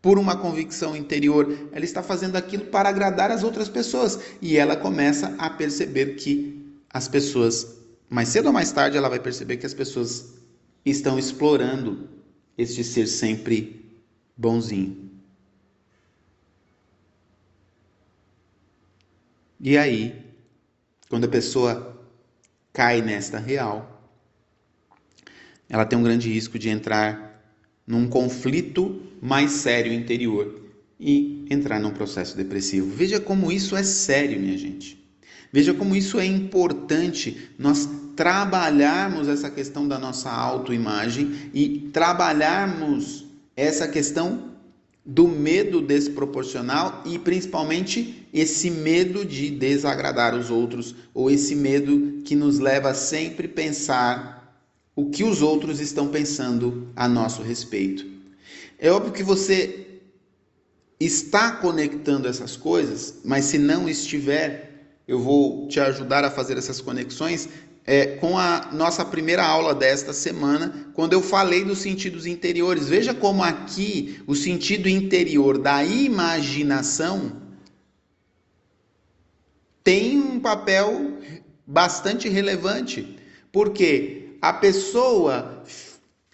por 0.00 0.18
uma 0.18 0.36
convicção 0.36 0.96
interior, 0.96 1.68
ela 1.72 1.84
está 1.84 2.02
fazendo 2.02 2.36
aquilo 2.36 2.66
para 2.66 2.88
agradar 2.88 3.30
as 3.30 3.42
outras 3.42 3.68
pessoas. 3.68 4.18
E 4.40 4.56
ela 4.56 4.76
começa 4.76 5.34
a 5.38 5.50
perceber 5.50 6.14
que 6.14 6.64
as 6.90 7.08
pessoas, 7.08 7.76
mais 8.08 8.28
cedo 8.28 8.46
ou 8.46 8.52
mais 8.52 8.70
tarde, 8.70 8.96
ela 8.96 9.08
vai 9.08 9.18
perceber 9.18 9.56
que 9.56 9.66
as 9.66 9.74
pessoas 9.74 10.34
estão 10.84 11.18
explorando 11.18 12.08
este 12.56 12.84
ser 12.84 13.06
sempre 13.06 13.84
bonzinho. 14.36 15.10
E 19.58 19.76
aí, 19.76 20.24
quando 21.08 21.24
a 21.24 21.28
pessoa 21.28 21.98
cai 22.72 23.00
nesta 23.00 23.38
real, 23.38 24.04
ela 25.68 25.84
tem 25.84 25.98
um 25.98 26.02
grande 26.02 26.30
risco 26.32 26.58
de 26.58 26.68
entrar 26.68 27.25
num 27.86 28.08
conflito 28.08 29.00
mais 29.20 29.52
sério 29.52 29.92
interior 29.92 30.60
e 30.98 31.46
entrar 31.50 31.78
num 31.78 31.90
processo 31.90 32.36
depressivo. 32.36 32.90
Veja 32.90 33.20
como 33.20 33.52
isso 33.52 33.76
é 33.76 33.82
sério, 33.82 34.40
minha 34.40 34.56
gente. 34.58 35.04
Veja 35.52 35.72
como 35.72 35.94
isso 35.94 36.18
é 36.18 36.26
importante 36.26 37.50
nós 37.58 37.88
trabalharmos 38.16 39.28
essa 39.28 39.50
questão 39.50 39.86
da 39.86 39.98
nossa 39.98 40.30
autoimagem 40.30 41.50
e 41.54 41.90
trabalharmos 41.92 43.24
essa 43.56 43.86
questão 43.86 44.56
do 45.04 45.28
medo 45.28 45.80
desproporcional 45.80 47.02
e 47.06 47.16
principalmente 47.18 48.26
esse 48.34 48.70
medo 48.70 49.24
de 49.24 49.50
desagradar 49.50 50.34
os 50.34 50.50
outros 50.50 50.96
ou 51.14 51.30
esse 51.30 51.54
medo 51.54 52.22
que 52.24 52.34
nos 52.34 52.58
leva 52.58 52.90
a 52.90 52.94
sempre 52.94 53.46
pensar 53.46 54.35
o 54.96 55.10
que 55.10 55.22
os 55.22 55.42
outros 55.42 55.78
estão 55.78 56.08
pensando 56.08 56.88
a 56.96 57.06
nosso 57.06 57.42
respeito. 57.42 58.06
É 58.78 58.90
óbvio 58.90 59.12
que 59.12 59.22
você 59.22 60.00
está 60.98 61.52
conectando 61.52 62.26
essas 62.26 62.56
coisas, 62.56 63.16
mas 63.22 63.44
se 63.44 63.58
não 63.58 63.86
estiver, 63.86 64.88
eu 65.06 65.20
vou 65.20 65.68
te 65.68 65.78
ajudar 65.78 66.24
a 66.24 66.30
fazer 66.30 66.56
essas 66.56 66.80
conexões 66.80 67.48
é, 67.84 68.16
com 68.16 68.38
a 68.38 68.70
nossa 68.72 69.04
primeira 69.04 69.44
aula 69.44 69.74
desta 69.74 70.12
semana, 70.12 70.90
quando 70.94 71.12
eu 71.12 71.22
falei 71.22 71.62
dos 71.62 71.78
sentidos 71.78 72.26
interiores. 72.26 72.88
Veja 72.88 73.14
como 73.14 73.44
aqui 73.44 74.20
o 74.26 74.34
sentido 74.34 74.88
interior 74.88 75.58
da 75.58 75.84
imaginação 75.84 77.44
tem 79.84 80.18
um 80.18 80.40
papel 80.40 81.18
bastante 81.64 82.28
relevante. 82.28 83.16
Por 83.52 83.70
quê? 83.70 84.15
A 84.48 84.52
pessoa 84.52 85.64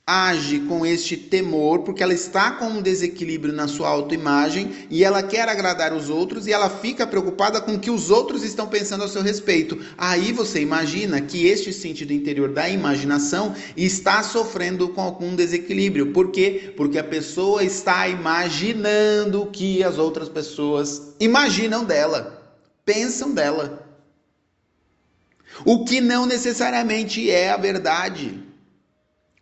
age 0.06 0.60
com 0.60 0.84
este 0.84 1.16
temor 1.16 1.78
porque 1.78 2.02
ela 2.02 2.12
está 2.12 2.50
com 2.50 2.66
um 2.66 2.82
desequilíbrio 2.82 3.54
na 3.54 3.66
sua 3.66 3.88
autoimagem 3.88 4.70
e 4.90 5.02
ela 5.02 5.22
quer 5.22 5.48
agradar 5.48 5.94
os 5.94 6.10
outros 6.10 6.46
e 6.46 6.52
ela 6.52 6.68
fica 6.68 7.06
preocupada 7.06 7.58
com 7.58 7.74
o 7.74 7.78
que 7.78 7.90
os 7.90 8.10
outros 8.10 8.44
estão 8.44 8.66
pensando 8.66 9.04
a 9.04 9.08
seu 9.08 9.22
respeito. 9.22 9.80
Aí 9.96 10.30
você 10.30 10.60
imagina 10.60 11.22
que 11.22 11.46
este 11.46 11.72
sentido 11.72 12.12
interior 12.12 12.50
da 12.50 12.68
imaginação 12.68 13.54
está 13.74 14.22
sofrendo 14.22 14.90
com 14.90 15.00
algum 15.00 15.34
desequilíbrio. 15.34 16.12
Por 16.12 16.30
quê? 16.30 16.74
Porque 16.76 16.98
a 16.98 17.04
pessoa 17.04 17.64
está 17.64 18.06
imaginando 18.08 19.40
o 19.40 19.46
que 19.46 19.82
as 19.82 19.96
outras 19.96 20.28
pessoas 20.28 21.14
imaginam 21.18 21.82
dela, 21.82 22.54
pensam 22.84 23.32
dela. 23.32 23.91
O 25.64 25.84
que 25.84 26.00
não 26.00 26.26
necessariamente 26.26 27.30
é 27.30 27.50
a 27.50 27.56
verdade, 27.56 28.42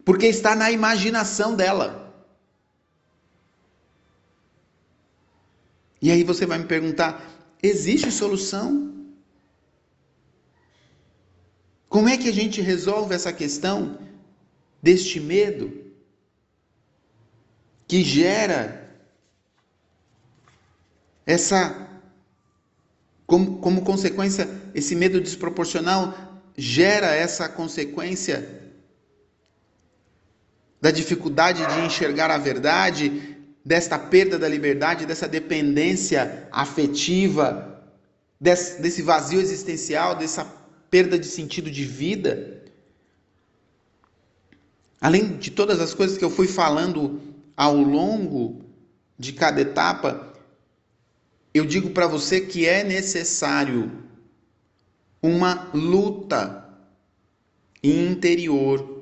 porque 0.04 0.26
está 0.26 0.54
na 0.54 0.70
imaginação 0.70 1.54
dela. 1.54 2.00
E 6.02 6.10
aí 6.10 6.24
você 6.24 6.46
vai 6.46 6.58
me 6.58 6.66
perguntar: 6.66 7.24
existe 7.62 8.10
solução? 8.10 8.94
Como 11.88 12.08
é 12.08 12.16
que 12.16 12.28
a 12.28 12.32
gente 12.32 12.60
resolve 12.60 13.14
essa 13.14 13.32
questão 13.32 13.98
deste 14.82 15.18
medo 15.20 15.92
que 17.86 18.04
gera 18.04 18.88
essa 21.26 21.88
como, 23.26 23.58
como 23.58 23.82
consequência, 23.82 24.48
esse 24.74 24.94
medo 24.94 25.20
desproporcional 25.20 26.14
gera 26.56 27.14
essa 27.14 27.48
consequência 27.48 28.60
da 30.80 30.90
dificuldade 30.90 31.64
de 31.66 31.86
enxergar 31.86 32.30
a 32.30 32.38
verdade, 32.38 33.36
desta 33.64 33.98
perda 33.98 34.38
da 34.38 34.48
liberdade, 34.48 35.04
dessa 35.04 35.28
dependência 35.28 36.48
afetiva, 36.50 37.84
desse, 38.40 39.02
vazio 39.02 39.40
existencial, 39.40 40.14
dessa 40.14 40.44
perda 40.90 41.18
de 41.18 41.26
sentido 41.26 41.70
de 41.70 41.84
vida. 41.84 42.62
Além 45.00 45.36
de 45.36 45.50
todas 45.50 45.80
as 45.80 45.92
coisas 45.92 46.16
que 46.16 46.24
eu 46.24 46.30
fui 46.30 46.46
falando 46.46 47.20
ao 47.56 47.76
longo 47.76 48.64
de 49.18 49.32
cada 49.34 49.60
etapa, 49.60 50.32
eu 51.52 51.64
digo 51.66 51.90
para 51.90 52.06
você 52.06 52.40
que 52.40 52.66
é 52.66 52.82
necessário 52.82 53.90
uma 55.22 55.70
luta 55.74 56.68
interior 57.82 59.00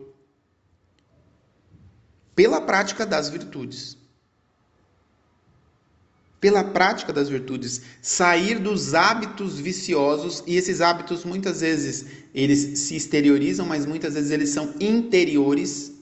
pela 2.35 2.61
prática 2.61 3.05
das 3.05 3.29
virtudes. 3.29 3.97
Pela 6.41 6.63
prática 6.63 7.13
das 7.13 7.29
virtudes, 7.29 7.83
sair 8.01 8.61
dos 8.61 8.95
hábitos 8.95 9.59
viciosos, 9.59 10.45
e 10.47 10.57
esses 10.57 10.81
hábitos 10.81 11.25
muitas 11.25 11.63
vezes 11.63 12.07
eles 12.33 12.79
se 12.79 12.95
exteriorizam, 12.95 13.67
mas 13.67 13.85
muitas 13.85 14.15
vezes 14.15 14.31
eles 14.31 14.51
são 14.51 14.73
interiores. 14.79 15.93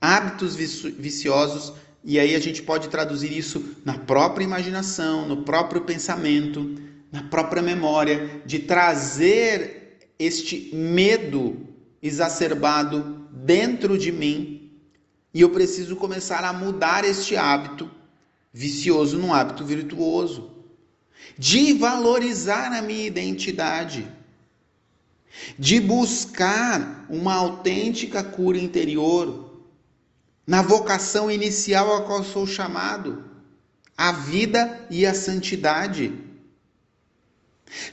Hábitos 0.00 0.56
viciosos, 0.56 1.74
e 2.02 2.18
aí 2.18 2.34
a 2.34 2.40
gente 2.40 2.62
pode 2.62 2.88
traduzir 2.88 3.36
isso 3.36 3.76
na 3.84 3.98
própria 3.98 4.44
imaginação, 4.44 5.28
no 5.28 5.42
próprio 5.42 5.82
pensamento, 5.82 6.74
na 7.10 7.22
própria 7.22 7.62
memória, 7.62 8.42
de 8.44 8.58
trazer 8.58 10.08
este 10.18 10.74
medo 10.74 11.56
exacerbado 12.02 13.28
dentro 13.32 13.96
de 13.96 14.12
mim 14.12 14.58
e 15.32 15.40
eu 15.40 15.50
preciso 15.50 15.94
começar 15.96 16.42
a 16.44 16.52
mudar 16.52 17.04
este 17.04 17.36
hábito 17.36 17.90
vicioso 18.52 19.18
num 19.18 19.32
hábito 19.32 19.64
virtuoso. 19.64 20.50
De 21.38 21.72
valorizar 21.74 22.72
a 22.72 22.82
minha 22.82 23.06
identidade. 23.06 24.10
De 25.58 25.80
buscar 25.80 27.06
uma 27.08 27.34
autêntica 27.34 28.24
cura 28.24 28.58
interior. 28.58 29.62
Na 30.46 30.62
vocação 30.62 31.30
inicial 31.30 31.94
a 31.94 32.02
qual 32.02 32.24
sou 32.24 32.46
chamado. 32.46 33.24
A 33.96 34.12
vida 34.12 34.86
e 34.90 35.04
a 35.04 35.14
santidade. 35.14 36.12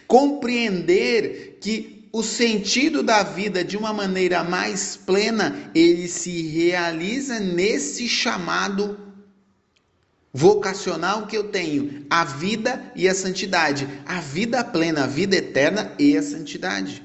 Compreender 0.07 1.57
que 1.61 2.07
o 2.11 2.23
sentido 2.23 3.03
da 3.03 3.23
vida 3.23 3.63
de 3.63 3.75
uma 3.75 3.91
maneira 3.91 4.43
mais 4.43 4.95
plena, 4.95 5.69
ele 5.75 6.07
se 6.07 6.43
realiza 6.43 7.39
nesse 7.39 8.07
chamado 8.07 8.97
vocacional 10.33 11.27
que 11.27 11.37
eu 11.37 11.45
tenho, 11.45 12.05
a 12.09 12.25
vida 12.25 12.91
e 12.95 13.07
a 13.07 13.15
santidade, 13.15 13.87
a 14.05 14.19
vida 14.19 14.63
plena, 14.63 15.05
a 15.05 15.07
vida 15.07 15.35
eterna 15.35 15.93
e 15.97 16.15
a 16.17 16.21
santidade. 16.21 17.03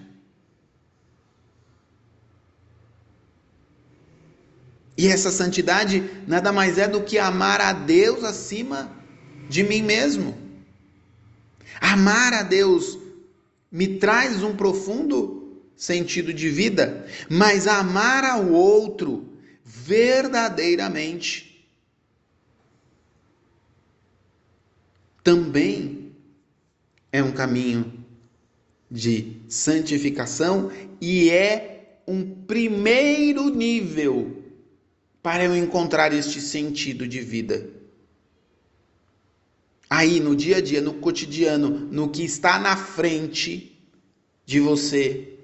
E 4.97 5.09
essa 5.09 5.31
santidade 5.31 6.09
nada 6.27 6.53
mais 6.53 6.77
é 6.77 6.87
do 6.87 7.03
que 7.03 7.19
amar 7.19 7.61
a 7.61 7.73
Deus 7.73 8.23
acima 8.23 8.91
de 9.49 9.63
mim 9.63 9.83
mesmo. 9.83 10.50
Amar 11.81 12.35
a 12.35 12.43
Deus 12.43 12.99
me 13.73 13.99
traz 13.99 14.43
um 14.43 14.55
profundo 14.55 15.63
sentido 15.75 16.35
de 16.35 16.51
vida, 16.51 17.07
mas 17.29 17.67
amar 17.67 18.25
ao 18.25 18.51
outro 18.51 19.27
verdadeiramente 19.65 21.67
também 25.25 26.13
é 27.11 27.23
um 27.23 27.33
caminho 27.33 28.05
de 28.91 29.41
santificação 29.49 30.71
e 31.01 31.31
é 31.31 32.01
um 32.07 32.45
primeiro 32.45 33.49
nível 33.49 34.45
para 35.23 35.45
eu 35.45 35.57
encontrar 35.57 36.13
este 36.13 36.41
sentido 36.41 37.07
de 37.07 37.21
vida 37.21 37.80
aí 39.91 40.21
no 40.21 40.37
dia 40.37 40.59
a 40.59 40.61
dia, 40.61 40.81
no 40.81 40.95
cotidiano, 40.95 41.69
no 41.69 42.09
que 42.09 42.23
está 42.25 42.61
na 42.61 42.77
frente 42.77 43.77
de 44.47 44.61
você, 44.61 45.37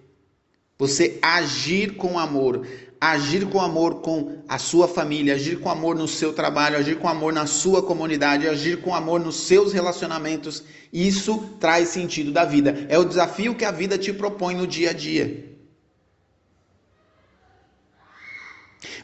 você 0.78 1.18
agir 1.20 1.96
com 1.96 2.16
amor, 2.16 2.64
agir 3.00 3.46
com 3.46 3.60
amor 3.60 3.96
com 3.96 4.42
a 4.48 4.56
sua 4.56 4.86
família, 4.86 5.34
agir 5.34 5.58
com 5.58 5.68
amor 5.68 5.96
no 5.96 6.06
seu 6.06 6.32
trabalho, 6.32 6.78
agir 6.78 6.96
com 6.98 7.08
amor 7.08 7.32
na 7.32 7.46
sua 7.46 7.82
comunidade, 7.82 8.48
agir 8.48 8.80
com 8.80 8.94
amor 8.94 9.18
nos 9.18 9.36
seus 9.36 9.72
relacionamentos, 9.72 10.62
isso 10.92 11.56
traz 11.58 11.88
sentido 11.88 12.30
da 12.30 12.44
vida. 12.44 12.86
É 12.88 12.96
o 12.96 13.04
desafio 13.04 13.54
que 13.54 13.64
a 13.64 13.72
vida 13.72 13.98
te 13.98 14.12
propõe 14.12 14.54
no 14.54 14.66
dia 14.66 14.90
a 14.90 14.92
dia. 14.92 15.55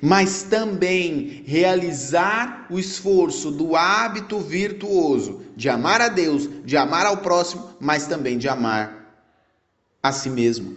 Mas 0.05 0.43
também 0.43 1.45
realizar 1.47 2.67
o 2.69 2.77
esforço 2.77 3.53
do 3.53 3.77
hábito 3.77 4.41
virtuoso 4.41 5.45
de 5.55 5.69
amar 5.69 6.01
a 6.01 6.09
Deus, 6.09 6.51
de 6.65 6.77
amar 6.77 7.07
ao 7.07 7.19
próximo, 7.19 7.77
mas 7.79 8.09
também 8.09 8.37
de 8.37 8.49
amar 8.49 9.17
a 10.03 10.11
si 10.11 10.29
mesmo. 10.29 10.77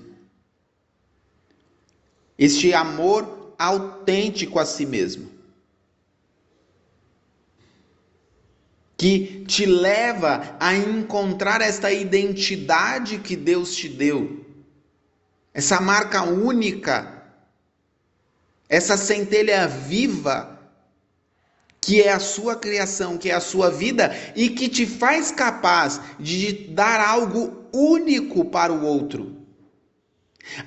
Este 2.38 2.72
amor 2.72 3.56
autêntico 3.58 4.60
a 4.60 4.66
si 4.66 4.86
mesmo. 4.86 5.32
Que 8.96 9.44
te 9.48 9.66
leva 9.66 10.56
a 10.60 10.76
encontrar 10.76 11.62
esta 11.62 11.92
identidade 11.92 13.18
que 13.18 13.36
Deus 13.36 13.76
te 13.76 13.90
deu, 13.90 14.46
essa 15.52 15.82
marca 15.82 16.22
única 16.22 17.15
essa 18.70 18.98
centelha 18.98 19.68
viva 19.68 20.56
que 21.86 22.02
é 22.02 22.12
a 22.12 22.20
sua 22.20 22.56
criação, 22.56 23.16
que 23.16 23.30
é 23.30 23.34
a 23.36 23.40
sua 23.40 23.70
vida 23.70 24.12
e 24.36 24.50
que 24.50 24.68
te 24.68 24.88
faz 24.88 25.30
capaz 25.30 26.02
de 26.20 26.52
dar 26.70 27.00
algo 27.00 27.68
único 27.72 28.46
para 28.46 28.74
o 28.74 28.84
outro. 28.84 29.36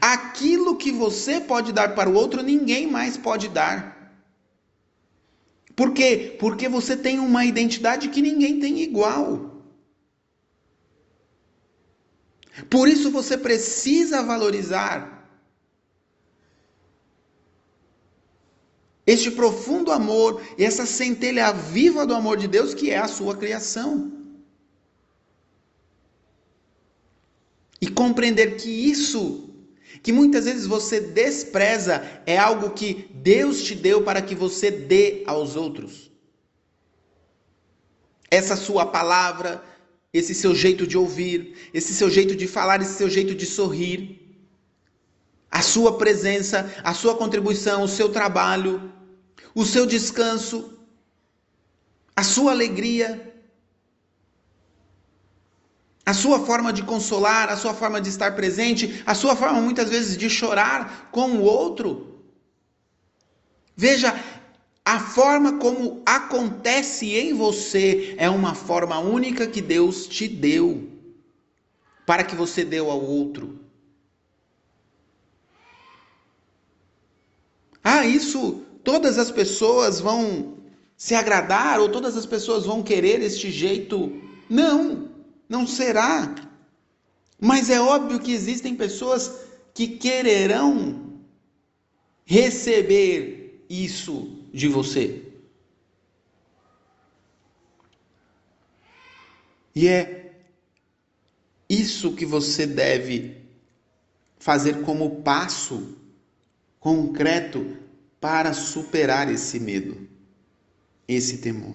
Aquilo 0.01 0.77
que 0.77 0.93
você 0.93 1.41
pode 1.41 1.73
dar 1.73 1.97
para 1.97 2.09
o 2.09 2.15
outro, 2.15 2.41
ninguém 2.41 2.87
mais 2.87 3.17
pode 3.17 3.49
dar. 3.49 4.15
Por 5.75 5.93
quê? 5.93 6.37
Porque 6.39 6.69
você 6.69 6.97
tem 6.97 7.19
uma 7.19 7.45
identidade 7.45 8.09
que 8.09 8.23
ninguém 8.23 8.61
tem 8.61 8.81
igual. 8.81 9.65
Por 12.71 12.89
isso 12.89 13.11
você 13.11 13.37
precisa 13.37 14.23
valorizar 14.23 15.18
este 19.09 19.31
profundo 19.31 19.91
amor, 19.91 20.43
essa 20.59 20.85
centelha 20.85 21.51
viva 21.51 22.07
do 22.07 22.15
amor 22.15 22.37
de 22.37 22.47
Deus 22.47 22.75
que 22.75 22.91
é 22.91 22.99
a 22.99 23.09
sua 23.09 23.35
criação. 23.35 24.13
E 27.81 27.89
compreender 27.89 28.57
que 28.57 28.69
isso, 28.69 29.49
que 30.03 30.13
muitas 30.13 30.45
vezes 30.45 30.67
você 30.67 31.01
despreza, 31.01 32.03
é 32.27 32.37
algo 32.37 32.69
que 32.73 33.09
Deus 33.15 33.63
te 33.63 33.75
deu 33.75 34.03
para 34.03 34.21
que 34.21 34.35
você 34.35 34.71
dê 34.71 35.23
aos 35.27 35.57
outros. 35.57 36.13
Essa 38.31 38.57
sua 38.57 38.85
palavra, 38.85 39.65
esse 40.13 40.35
seu 40.35 40.55
jeito 40.55 40.87
de 40.87 40.99
ouvir, 40.99 41.71
esse 41.73 41.95
seu 41.95 42.11
jeito 42.11 42.37
de 42.37 42.47
falar, 42.47 42.83
esse 42.83 42.99
seu 42.99 43.09
jeito 43.09 43.35
de 43.35 43.47
sorrir, 43.47 44.19
a 45.51 45.63
sua 45.63 45.97
presença, 45.97 46.71
a 46.85 46.93
sua 46.93 47.17
contribuição, 47.17 47.85
o 47.85 47.89
seu 47.89 48.11
trabalho, 48.11 48.98
o 49.55 49.65
seu 49.65 49.87
descanso, 49.87 50.79
a 52.15 52.23
sua 52.23 52.53
alegria, 52.53 53.35
a 56.05 56.15
sua 56.15 56.41
forma 56.41 56.73
de 56.73 56.83
consolar, 56.83 57.51
a 57.51 57.57
sua 57.57 57.75
forma 57.75 58.01
de 58.01 58.09
estar 58.09 58.35
presente, 58.35 59.03
a 59.05 59.15
sua 59.15 59.37
forma 59.37 59.61
muitas 59.61 59.91
vezes 59.91 60.17
de 60.17 60.31
chorar 60.31 61.11
com 61.13 61.33
o 61.33 61.43
outro. 61.43 62.23
Veja, 63.77 64.19
a 64.85 64.99
forma 64.99 65.59
como 65.59 66.03
acontece 66.07 67.15
em 67.15 67.35
você 67.35 68.15
é 68.17 68.31
uma 68.31 68.55
forma 68.55 68.99
única 68.99 69.47
que 69.47 69.61
Deus 69.61 70.07
te 70.07 70.27
deu 70.27 70.89
para 72.07 72.25
que 72.25 72.35
você 72.35 72.65
deu 72.65 72.91
ao 72.91 73.05
outro. 73.05 73.61
Ah, 77.85 78.07
isso 78.07 78.67
todas 78.89 79.19
as 79.19 79.31
pessoas 79.31 80.01
vão 80.01 80.57
se 80.97 81.15
agradar 81.15 81.79
ou 81.79 81.91
todas 81.91 82.17
as 82.17 82.25
pessoas 82.25 82.65
vão 82.65 82.83
querer 82.83 83.21
este 83.21 83.51
jeito. 83.51 84.19
Não, 84.49 85.11
não 85.47 85.67
será. 85.67 86.35
Mas 87.39 87.69
é 87.69 87.79
óbvio 87.79 88.19
que 88.19 88.33
existem 88.33 88.75
pessoas 88.75 89.41
que 89.75 89.89
quererão 89.89 91.21
receber 92.25 93.63
isso 93.69 94.43
de 94.55 94.69
você. 94.69 95.23
E 99.75 99.87
é 99.87 100.33
isso 101.69 102.15
que 102.15 102.25
você 102.25 102.67
deve 102.67 103.37
fazer 104.39 104.81
como 104.81 105.17
passo 105.17 105.95
concreto 106.81 107.87
para 108.21 108.53
superar 108.53 109.31
esse 109.31 109.61
medo, 109.61 110.09
esse 111.07 111.39
temor. 111.39 111.75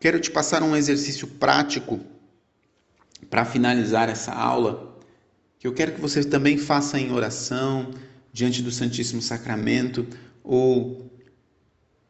Quero 0.00 0.18
te 0.18 0.30
passar 0.30 0.62
um 0.64 0.74
exercício 0.74 1.28
prático 1.28 2.00
para 3.30 3.44
finalizar 3.44 4.08
essa 4.08 4.32
aula, 4.32 4.98
que 5.60 5.66
eu 5.66 5.72
quero 5.72 5.92
que 5.92 6.00
você 6.00 6.24
também 6.24 6.58
faça 6.58 6.98
em 6.98 7.12
oração, 7.12 7.94
diante 8.32 8.62
do 8.62 8.72
Santíssimo 8.72 9.22
Sacramento 9.22 10.04
ou 10.42 11.08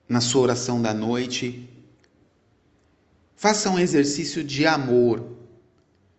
na 0.09 0.23
sua 0.23 0.40
oração 0.40 0.81
da 0.81 0.95
noite. 0.95 1.68
Faça 3.37 3.68
um 3.68 3.79
exercício 3.79 4.42
de 4.42 4.66
amor, 4.66 5.37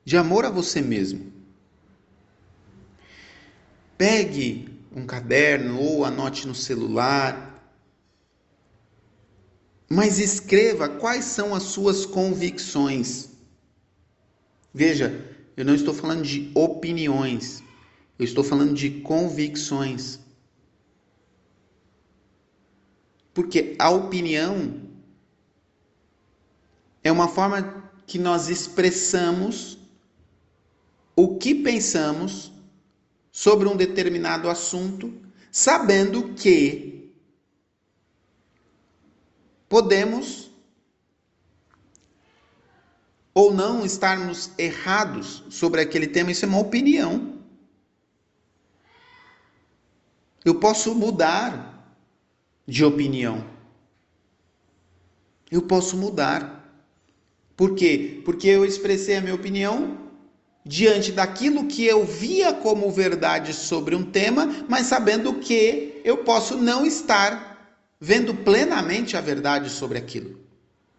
de 0.06 0.16
amor 0.16 0.46
a 0.46 0.52
você 0.52 0.80
mesmo. 0.80 1.33
Pegue 4.04 4.68
um 4.94 5.06
caderno 5.06 5.80
ou 5.80 6.04
anote 6.04 6.46
no 6.46 6.54
celular, 6.54 7.74
mas 9.90 10.20
escreva 10.20 10.90
quais 10.90 11.24
são 11.24 11.56
as 11.56 11.64
suas 11.64 12.06
convicções. 12.06 13.30
Veja, 14.74 15.26
eu 15.56 15.64
não 15.64 15.74
estou 15.74 15.94
falando 15.94 16.22
de 16.22 16.52
opiniões, 16.54 17.64
eu 18.20 18.26
estou 18.26 18.44
falando 18.44 18.74
de 18.74 18.90
convicções. 18.90 20.20
Porque 23.34 23.74
a 23.80 23.90
opinião 23.90 24.82
é 27.02 27.10
uma 27.10 27.30
forma 27.30 27.90
que 28.06 28.20
nós 28.20 28.50
expressamos 28.50 29.78
o 31.16 31.38
que 31.38 31.56
pensamos 31.56 32.53
sobre 33.34 33.68
um 33.68 33.76
determinado 33.76 34.48
assunto, 34.48 35.12
sabendo 35.52 36.36
que 36.36 37.12
podemos 39.68 40.52
ou 43.34 43.52
não 43.52 43.84
estarmos 43.84 44.52
errados 44.56 45.44
sobre 45.50 45.82
aquele 45.82 46.06
tema, 46.06 46.32
isso 46.32 46.46
é 46.46 46.48
uma 46.48 46.60
opinião. 46.60 47.42
Eu 50.46 50.60
posso 50.60 50.94
mudar 50.94 51.92
de 52.68 52.86
opinião. 52.86 53.50
Eu 55.50 55.64
posso 55.64 55.98
mudar. 55.98 56.72
Por 57.58 57.74
quê? 57.74 58.22
Porque 58.24 58.48
eu 58.48 58.64
expressei 58.64 59.16
a 59.16 59.22
minha 59.22 59.34
opinião 59.34 60.13
diante 60.66 61.12
daquilo 61.12 61.66
que 61.66 61.86
eu 61.86 62.06
via 62.06 62.54
como 62.54 62.92
verdade 62.92 63.54
sobre 63.54 63.96
um 63.96 64.04
tema, 64.04 64.66
mas 64.68 64.88
sabendo 64.88 65.34
que 65.36 66.02
eu 66.04 66.18
posso 66.18 66.58
não 66.58 66.86
estar 66.86 67.78
vendo 68.00 68.34
plenamente 68.34 69.18
a 69.18 69.22
verdade 69.22 69.70
sobre 69.70 69.98
aquilo. 69.98 70.40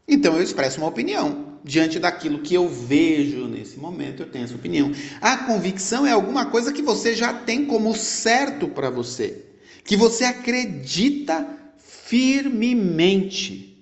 Então 0.07 0.37
eu 0.37 0.42
expresso 0.42 0.79
uma 0.79 0.88
opinião. 0.88 1.55
Diante 1.64 1.98
daquilo 1.98 2.40
que 2.40 2.53
eu 2.53 2.68
vejo 2.68 3.46
nesse 3.46 3.79
momento, 3.79 4.22
eu 4.22 4.29
tenho 4.29 4.44
essa 4.44 4.55
opinião. 4.55 4.92
A 5.18 5.38
convicção 5.38 6.07
é 6.07 6.12
alguma 6.12 6.46
coisa 6.46 6.72
que 6.72 6.83
você 6.83 7.14
já 7.14 7.33
tem 7.33 7.64
como 7.64 7.96
certo 7.96 8.68
para 8.68 8.90
você, 8.90 9.46
que 9.83 9.96
você 9.96 10.24
acredita 10.24 11.46
firmemente. 11.79 13.79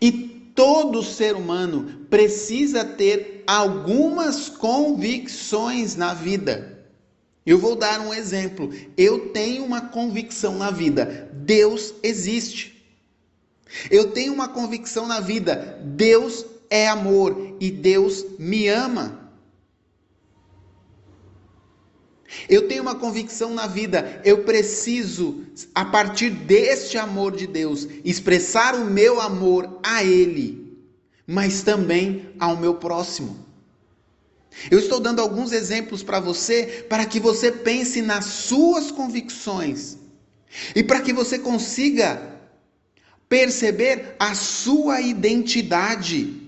E 0.00 0.10
todo 0.54 1.02
ser 1.02 1.36
humano 1.36 2.06
precisa 2.08 2.84
ter 2.84 3.35
algumas 3.46 4.48
convicções 4.48 5.96
na 5.96 6.14
vida. 6.14 6.76
Eu 7.44 7.58
vou 7.58 7.76
dar 7.76 8.00
um 8.00 8.12
exemplo. 8.12 8.70
Eu 8.96 9.28
tenho 9.28 9.64
uma 9.64 9.80
convicção 9.80 10.56
na 10.58 10.70
vida: 10.70 11.30
Deus 11.32 11.94
existe. 12.02 12.76
Eu 13.90 14.10
tenho 14.10 14.32
uma 14.32 14.48
convicção 14.48 15.06
na 15.06 15.20
vida: 15.20 15.78
Deus 15.84 16.44
é 16.68 16.88
amor 16.88 17.56
e 17.60 17.70
Deus 17.70 18.24
me 18.38 18.68
ama. 18.68 19.26
Eu 22.48 22.68
tenho 22.68 22.82
uma 22.82 22.94
convicção 22.94 23.54
na 23.54 23.66
vida, 23.66 24.20
eu 24.24 24.44
preciso, 24.44 25.44
a 25.74 25.84
partir 25.84 26.30
deste 26.30 26.98
amor 26.98 27.34
de 27.34 27.46
Deus, 27.46 27.88
expressar 28.04 28.74
o 28.74 28.84
meu 28.84 29.20
amor 29.20 29.78
a 29.82 30.04
Ele, 30.04 30.65
mas 31.26 31.62
também 31.62 32.30
ao 32.38 32.56
meu 32.56 32.74
próximo. 32.74 33.44
Eu 34.70 34.78
estou 34.78 35.00
dando 35.00 35.20
alguns 35.20 35.52
exemplos 35.52 36.02
para 36.02 36.20
você, 36.20 36.86
para 36.88 37.04
que 37.04 37.20
você 37.20 37.52
pense 37.52 38.00
nas 38.00 38.24
suas 38.24 38.90
convicções 38.90 39.98
e 40.74 40.82
para 40.82 41.00
que 41.00 41.12
você 41.12 41.38
consiga 41.38 42.40
perceber 43.28 44.14
a 44.18 44.34
sua 44.34 45.00
identidade. 45.00 46.42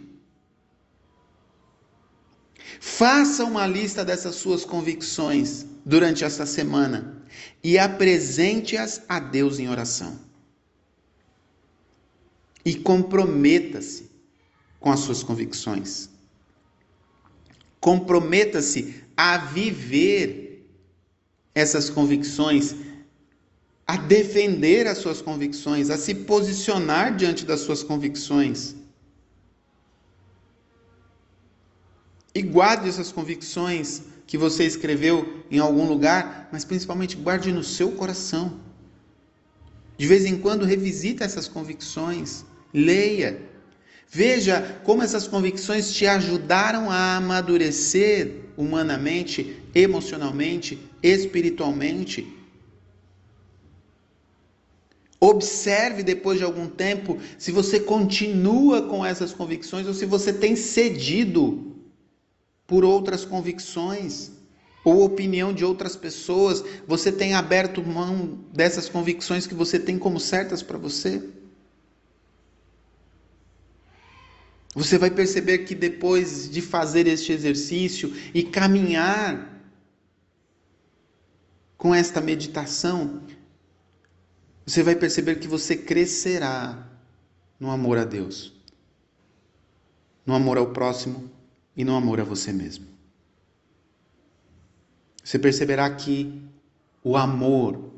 Faça 2.81 3.45
uma 3.45 3.67
lista 3.67 4.05
dessas 4.05 4.37
suas 4.37 4.65
convicções 4.65 5.67
durante 5.85 6.25
essa 6.25 6.47
semana 6.47 7.23
e 7.63 7.79
apresente-as 7.79 9.03
a 9.09 9.19
Deus 9.19 9.59
em 9.59 9.69
oração. 9.69 10.19
E 12.65 12.75
comprometa-se 12.75 14.08
com 14.81 14.91
as 14.91 15.01
suas 15.01 15.23
convicções. 15.23 16.09
Comprometa-se 17.81 19.05
a 19.17 19.39
viver 19.39 20.67
essas 21.55 21.91
convicções 21.91 22.75
a 23.89 23.97
defender 23.97 24.87
as 24.87 24.99
suas 24.99 25.23
convicções, 25.23 25.89
a 25.89 25.97
se 25.97 26.15
posicionar 26.15 27.17
diante 27.17 27.47
das 27.47 27.61
suas 27.61 27.83
convicções. 27.83 28.77
E 32.35 32.43
guarde 32.43 32.87
essas 32.87 33.11
convicções 33.11 34.03
que 34.27 34.37
você 34.37 34.65
escreveu 34.65 35.43
em 35.51 35.59
algum 35.59 35.89
lugar, 35.89 36.51
mas 36.53 36.67
principalmente 36.67 37.17
guarde 37.17 37.51
no 37.51 37.65
seu 37.65 37.93
coração. 37.93 38.61
De 39.97 40.07
vez 40.07 40.27
em 40.27 40.37
quando 40.37 40.67
revisita 40.67 41.25
essas 41.25 41.49
convicções, 41.49 42.45
leia. 42.75 43.41
Veja 44.11 44.81
como 44.85 45.03
essas 45.03 45.29
convicções 45.29 45.93
te 45.93 46.07
ajudaram 46.07 46.91
a 46.91 47.17
amadurecer 47.17 48.45
humanamente, 48.57 49.63
emocionalmente, 49.75 50.79
espiritualmente 51.03 52.39
Observe 55.21 56.05
depois 56.05 56.39
de 56.39 56.45
algum 56.45 56.69
tempo 56.69 57.19
se 57.37 57.51
você 57.51 57.81
continua 57.81 58.83
com 58.83 59.05
essas 59.05 59.33
convicções 59.33 59.87
ou 59.87 59.93
se 59.93 60.07
você 60.07 60.33
tem 60.33 60.55
cedido 60.55 61.75
por 62.67 62.85
outras 62.85 63.25
convicções 63.25 64.31
ou 64.85 65.05
opinião 65.05 65.53
de 65.53 65.65
outras 65.65 65.97
pessoas. 65.97 66.65
Você 66.87 67.11
tem 67.11 67.35
aberto 67.35 67.83
mão 67.83 68.39
dessas 68.53 68.89
convicções 68.89 69.45
que 69.45 69.55
você 69.55 69.77
tem 69.81 69.99
como 69.99 70.21
certas 70.21 70.63
para 70.63 70.79
você? 70.79 71.21
Você 74.79 74.97
vai 74.97 75.11
perceber 75.11 75.59
que 75.59 75.75
depois 75.75 76.49
de 76.49 76.63
fazer 76.63 77.09
este 77.09 77.33
exercício 77.33 78.15
e 78.33 78.45
caminhar 78.45 79.61
com 81.77 81.93
esta 81.93 82.21
meditação, 82.21 83.21
você 84.65 84.85
vai 84.85 84.95
perceber 84.95 85.41
que 85.41 85.49
você 85.49 85.77
crescerá 85.77 86.89
no 87.59 87.73
amor 87.73 87.99
a 87.99 88.05
Deus, 88.05 88.53
no 90.25 90.33
amor 90.33 90.57
ao 90.57 90.73
próximo 90.73 91.29
e 91.77 91.85
no 91.85 91.97
amor 91.97 92.21
a 92.21 92.25
você 92.25 92.53
mesmo. 92.53 92.87
Você 95.25 95.41
perceberá 95.41 95.93
que 95.93 96.41
o 97.03 97.17
amor 97.17 97.95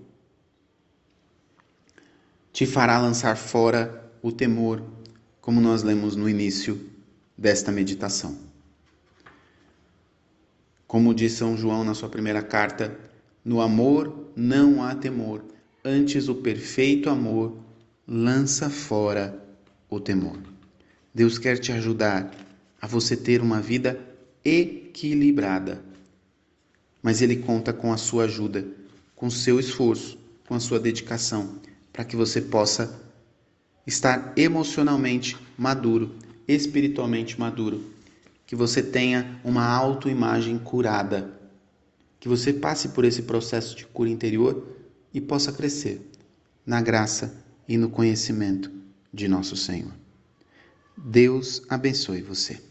te 2.50 2.64
fará 2.64 2.98
lançar 2.98 3.36
fora 3.36 4.10
o 4.22 4.32
temor, 4.32 4.82
como 5.40 5.60
nós 5.60 5.82
lemos 5.82 6.16
no 6.16 6.28
início 6.28 6.88
desta 7.36 7.72
meditação. 7.72 8.38
Como 10.86 11.14
diz 11.14 11.32
São 11.32 11.56
João 11.56 11.84
na 11.84 11.94
sua 11.94 12.08
primeira 12.08 12.42
carta, 12.42 12.98
no 13.44 13.60
amor 13.60 14.32
não 14.36 14.82
há 14.82 14.94
temor 14.94 15.42
Antes, 15.84 16.28
o 16.28 16.34
perfeito 16.34 17.08
amor 17.08 17.56
lança 18.06 18.68
fora 18.68 19.42
o 19.88 19.98
temor. 19.98 20.38
Deus 21.14 21.38
quer 21.38 21.56
te 21.56 21.72
ajudar 21.72 22.30
a 22.80 22.86
você 22.86 23.16
ter 23.16 23.40
uma 23.40 23.62
vida 23.62 23.98
equilibrada. 24.44 25.82
Mas 27.02 27.22
Ele 27.22 27.36
conta 27.36 27.72
com 27.72 27.94
a 27.94 27.96
sua 27.96 28.24
ajuda, 28.24 28.66
com 29.16 29.28
o 29.28 29.30
seu 29.30 29.58
esforço, 29.58 30.18
com 30.46 30.54
a 30.54 30.60
sua 30.60 30.78
dedicação, 30.78 31.58
para 31.90 32.04
que 32.04 32.14
você 32.14 32.42
possa 32.42 33.00
estar 33.86 34.32
emocionalmente 34.36 35.36
maduro, 35.56 36.14
espiritualmente 36.46 37.38
maduro, 37.38 37.82
que 38.46 38.56
você 38.56 38.82
tenha 38.82 39.40
uma 39.44 39.64
autoimagem 39.64 40.58
curada, 40.58 41.30
que 42.18 42.28
você 42.28 42.52
passe 42.52 42.88
por 42.88 43.04
esse 43.04 43.22
processo 43.22 43.76
de 43.76 43.86
cura 43.86 44.10
interior 44.10 44.76
e 45.12 45.20
possa 45.20 45.52
crescer 45.52 46.10
na 46.66 46.80
graça 46.80 47.34
e 47.68 47.76
no 47.76 47.88
conhecimento 47.88 48.70
de 49.12 49.28
nosso 49.28 49.56
Senhor. 49.56 49.92
Deus 50.96 51.62
abençoe 51.68 52.20
você. 52.20 52.69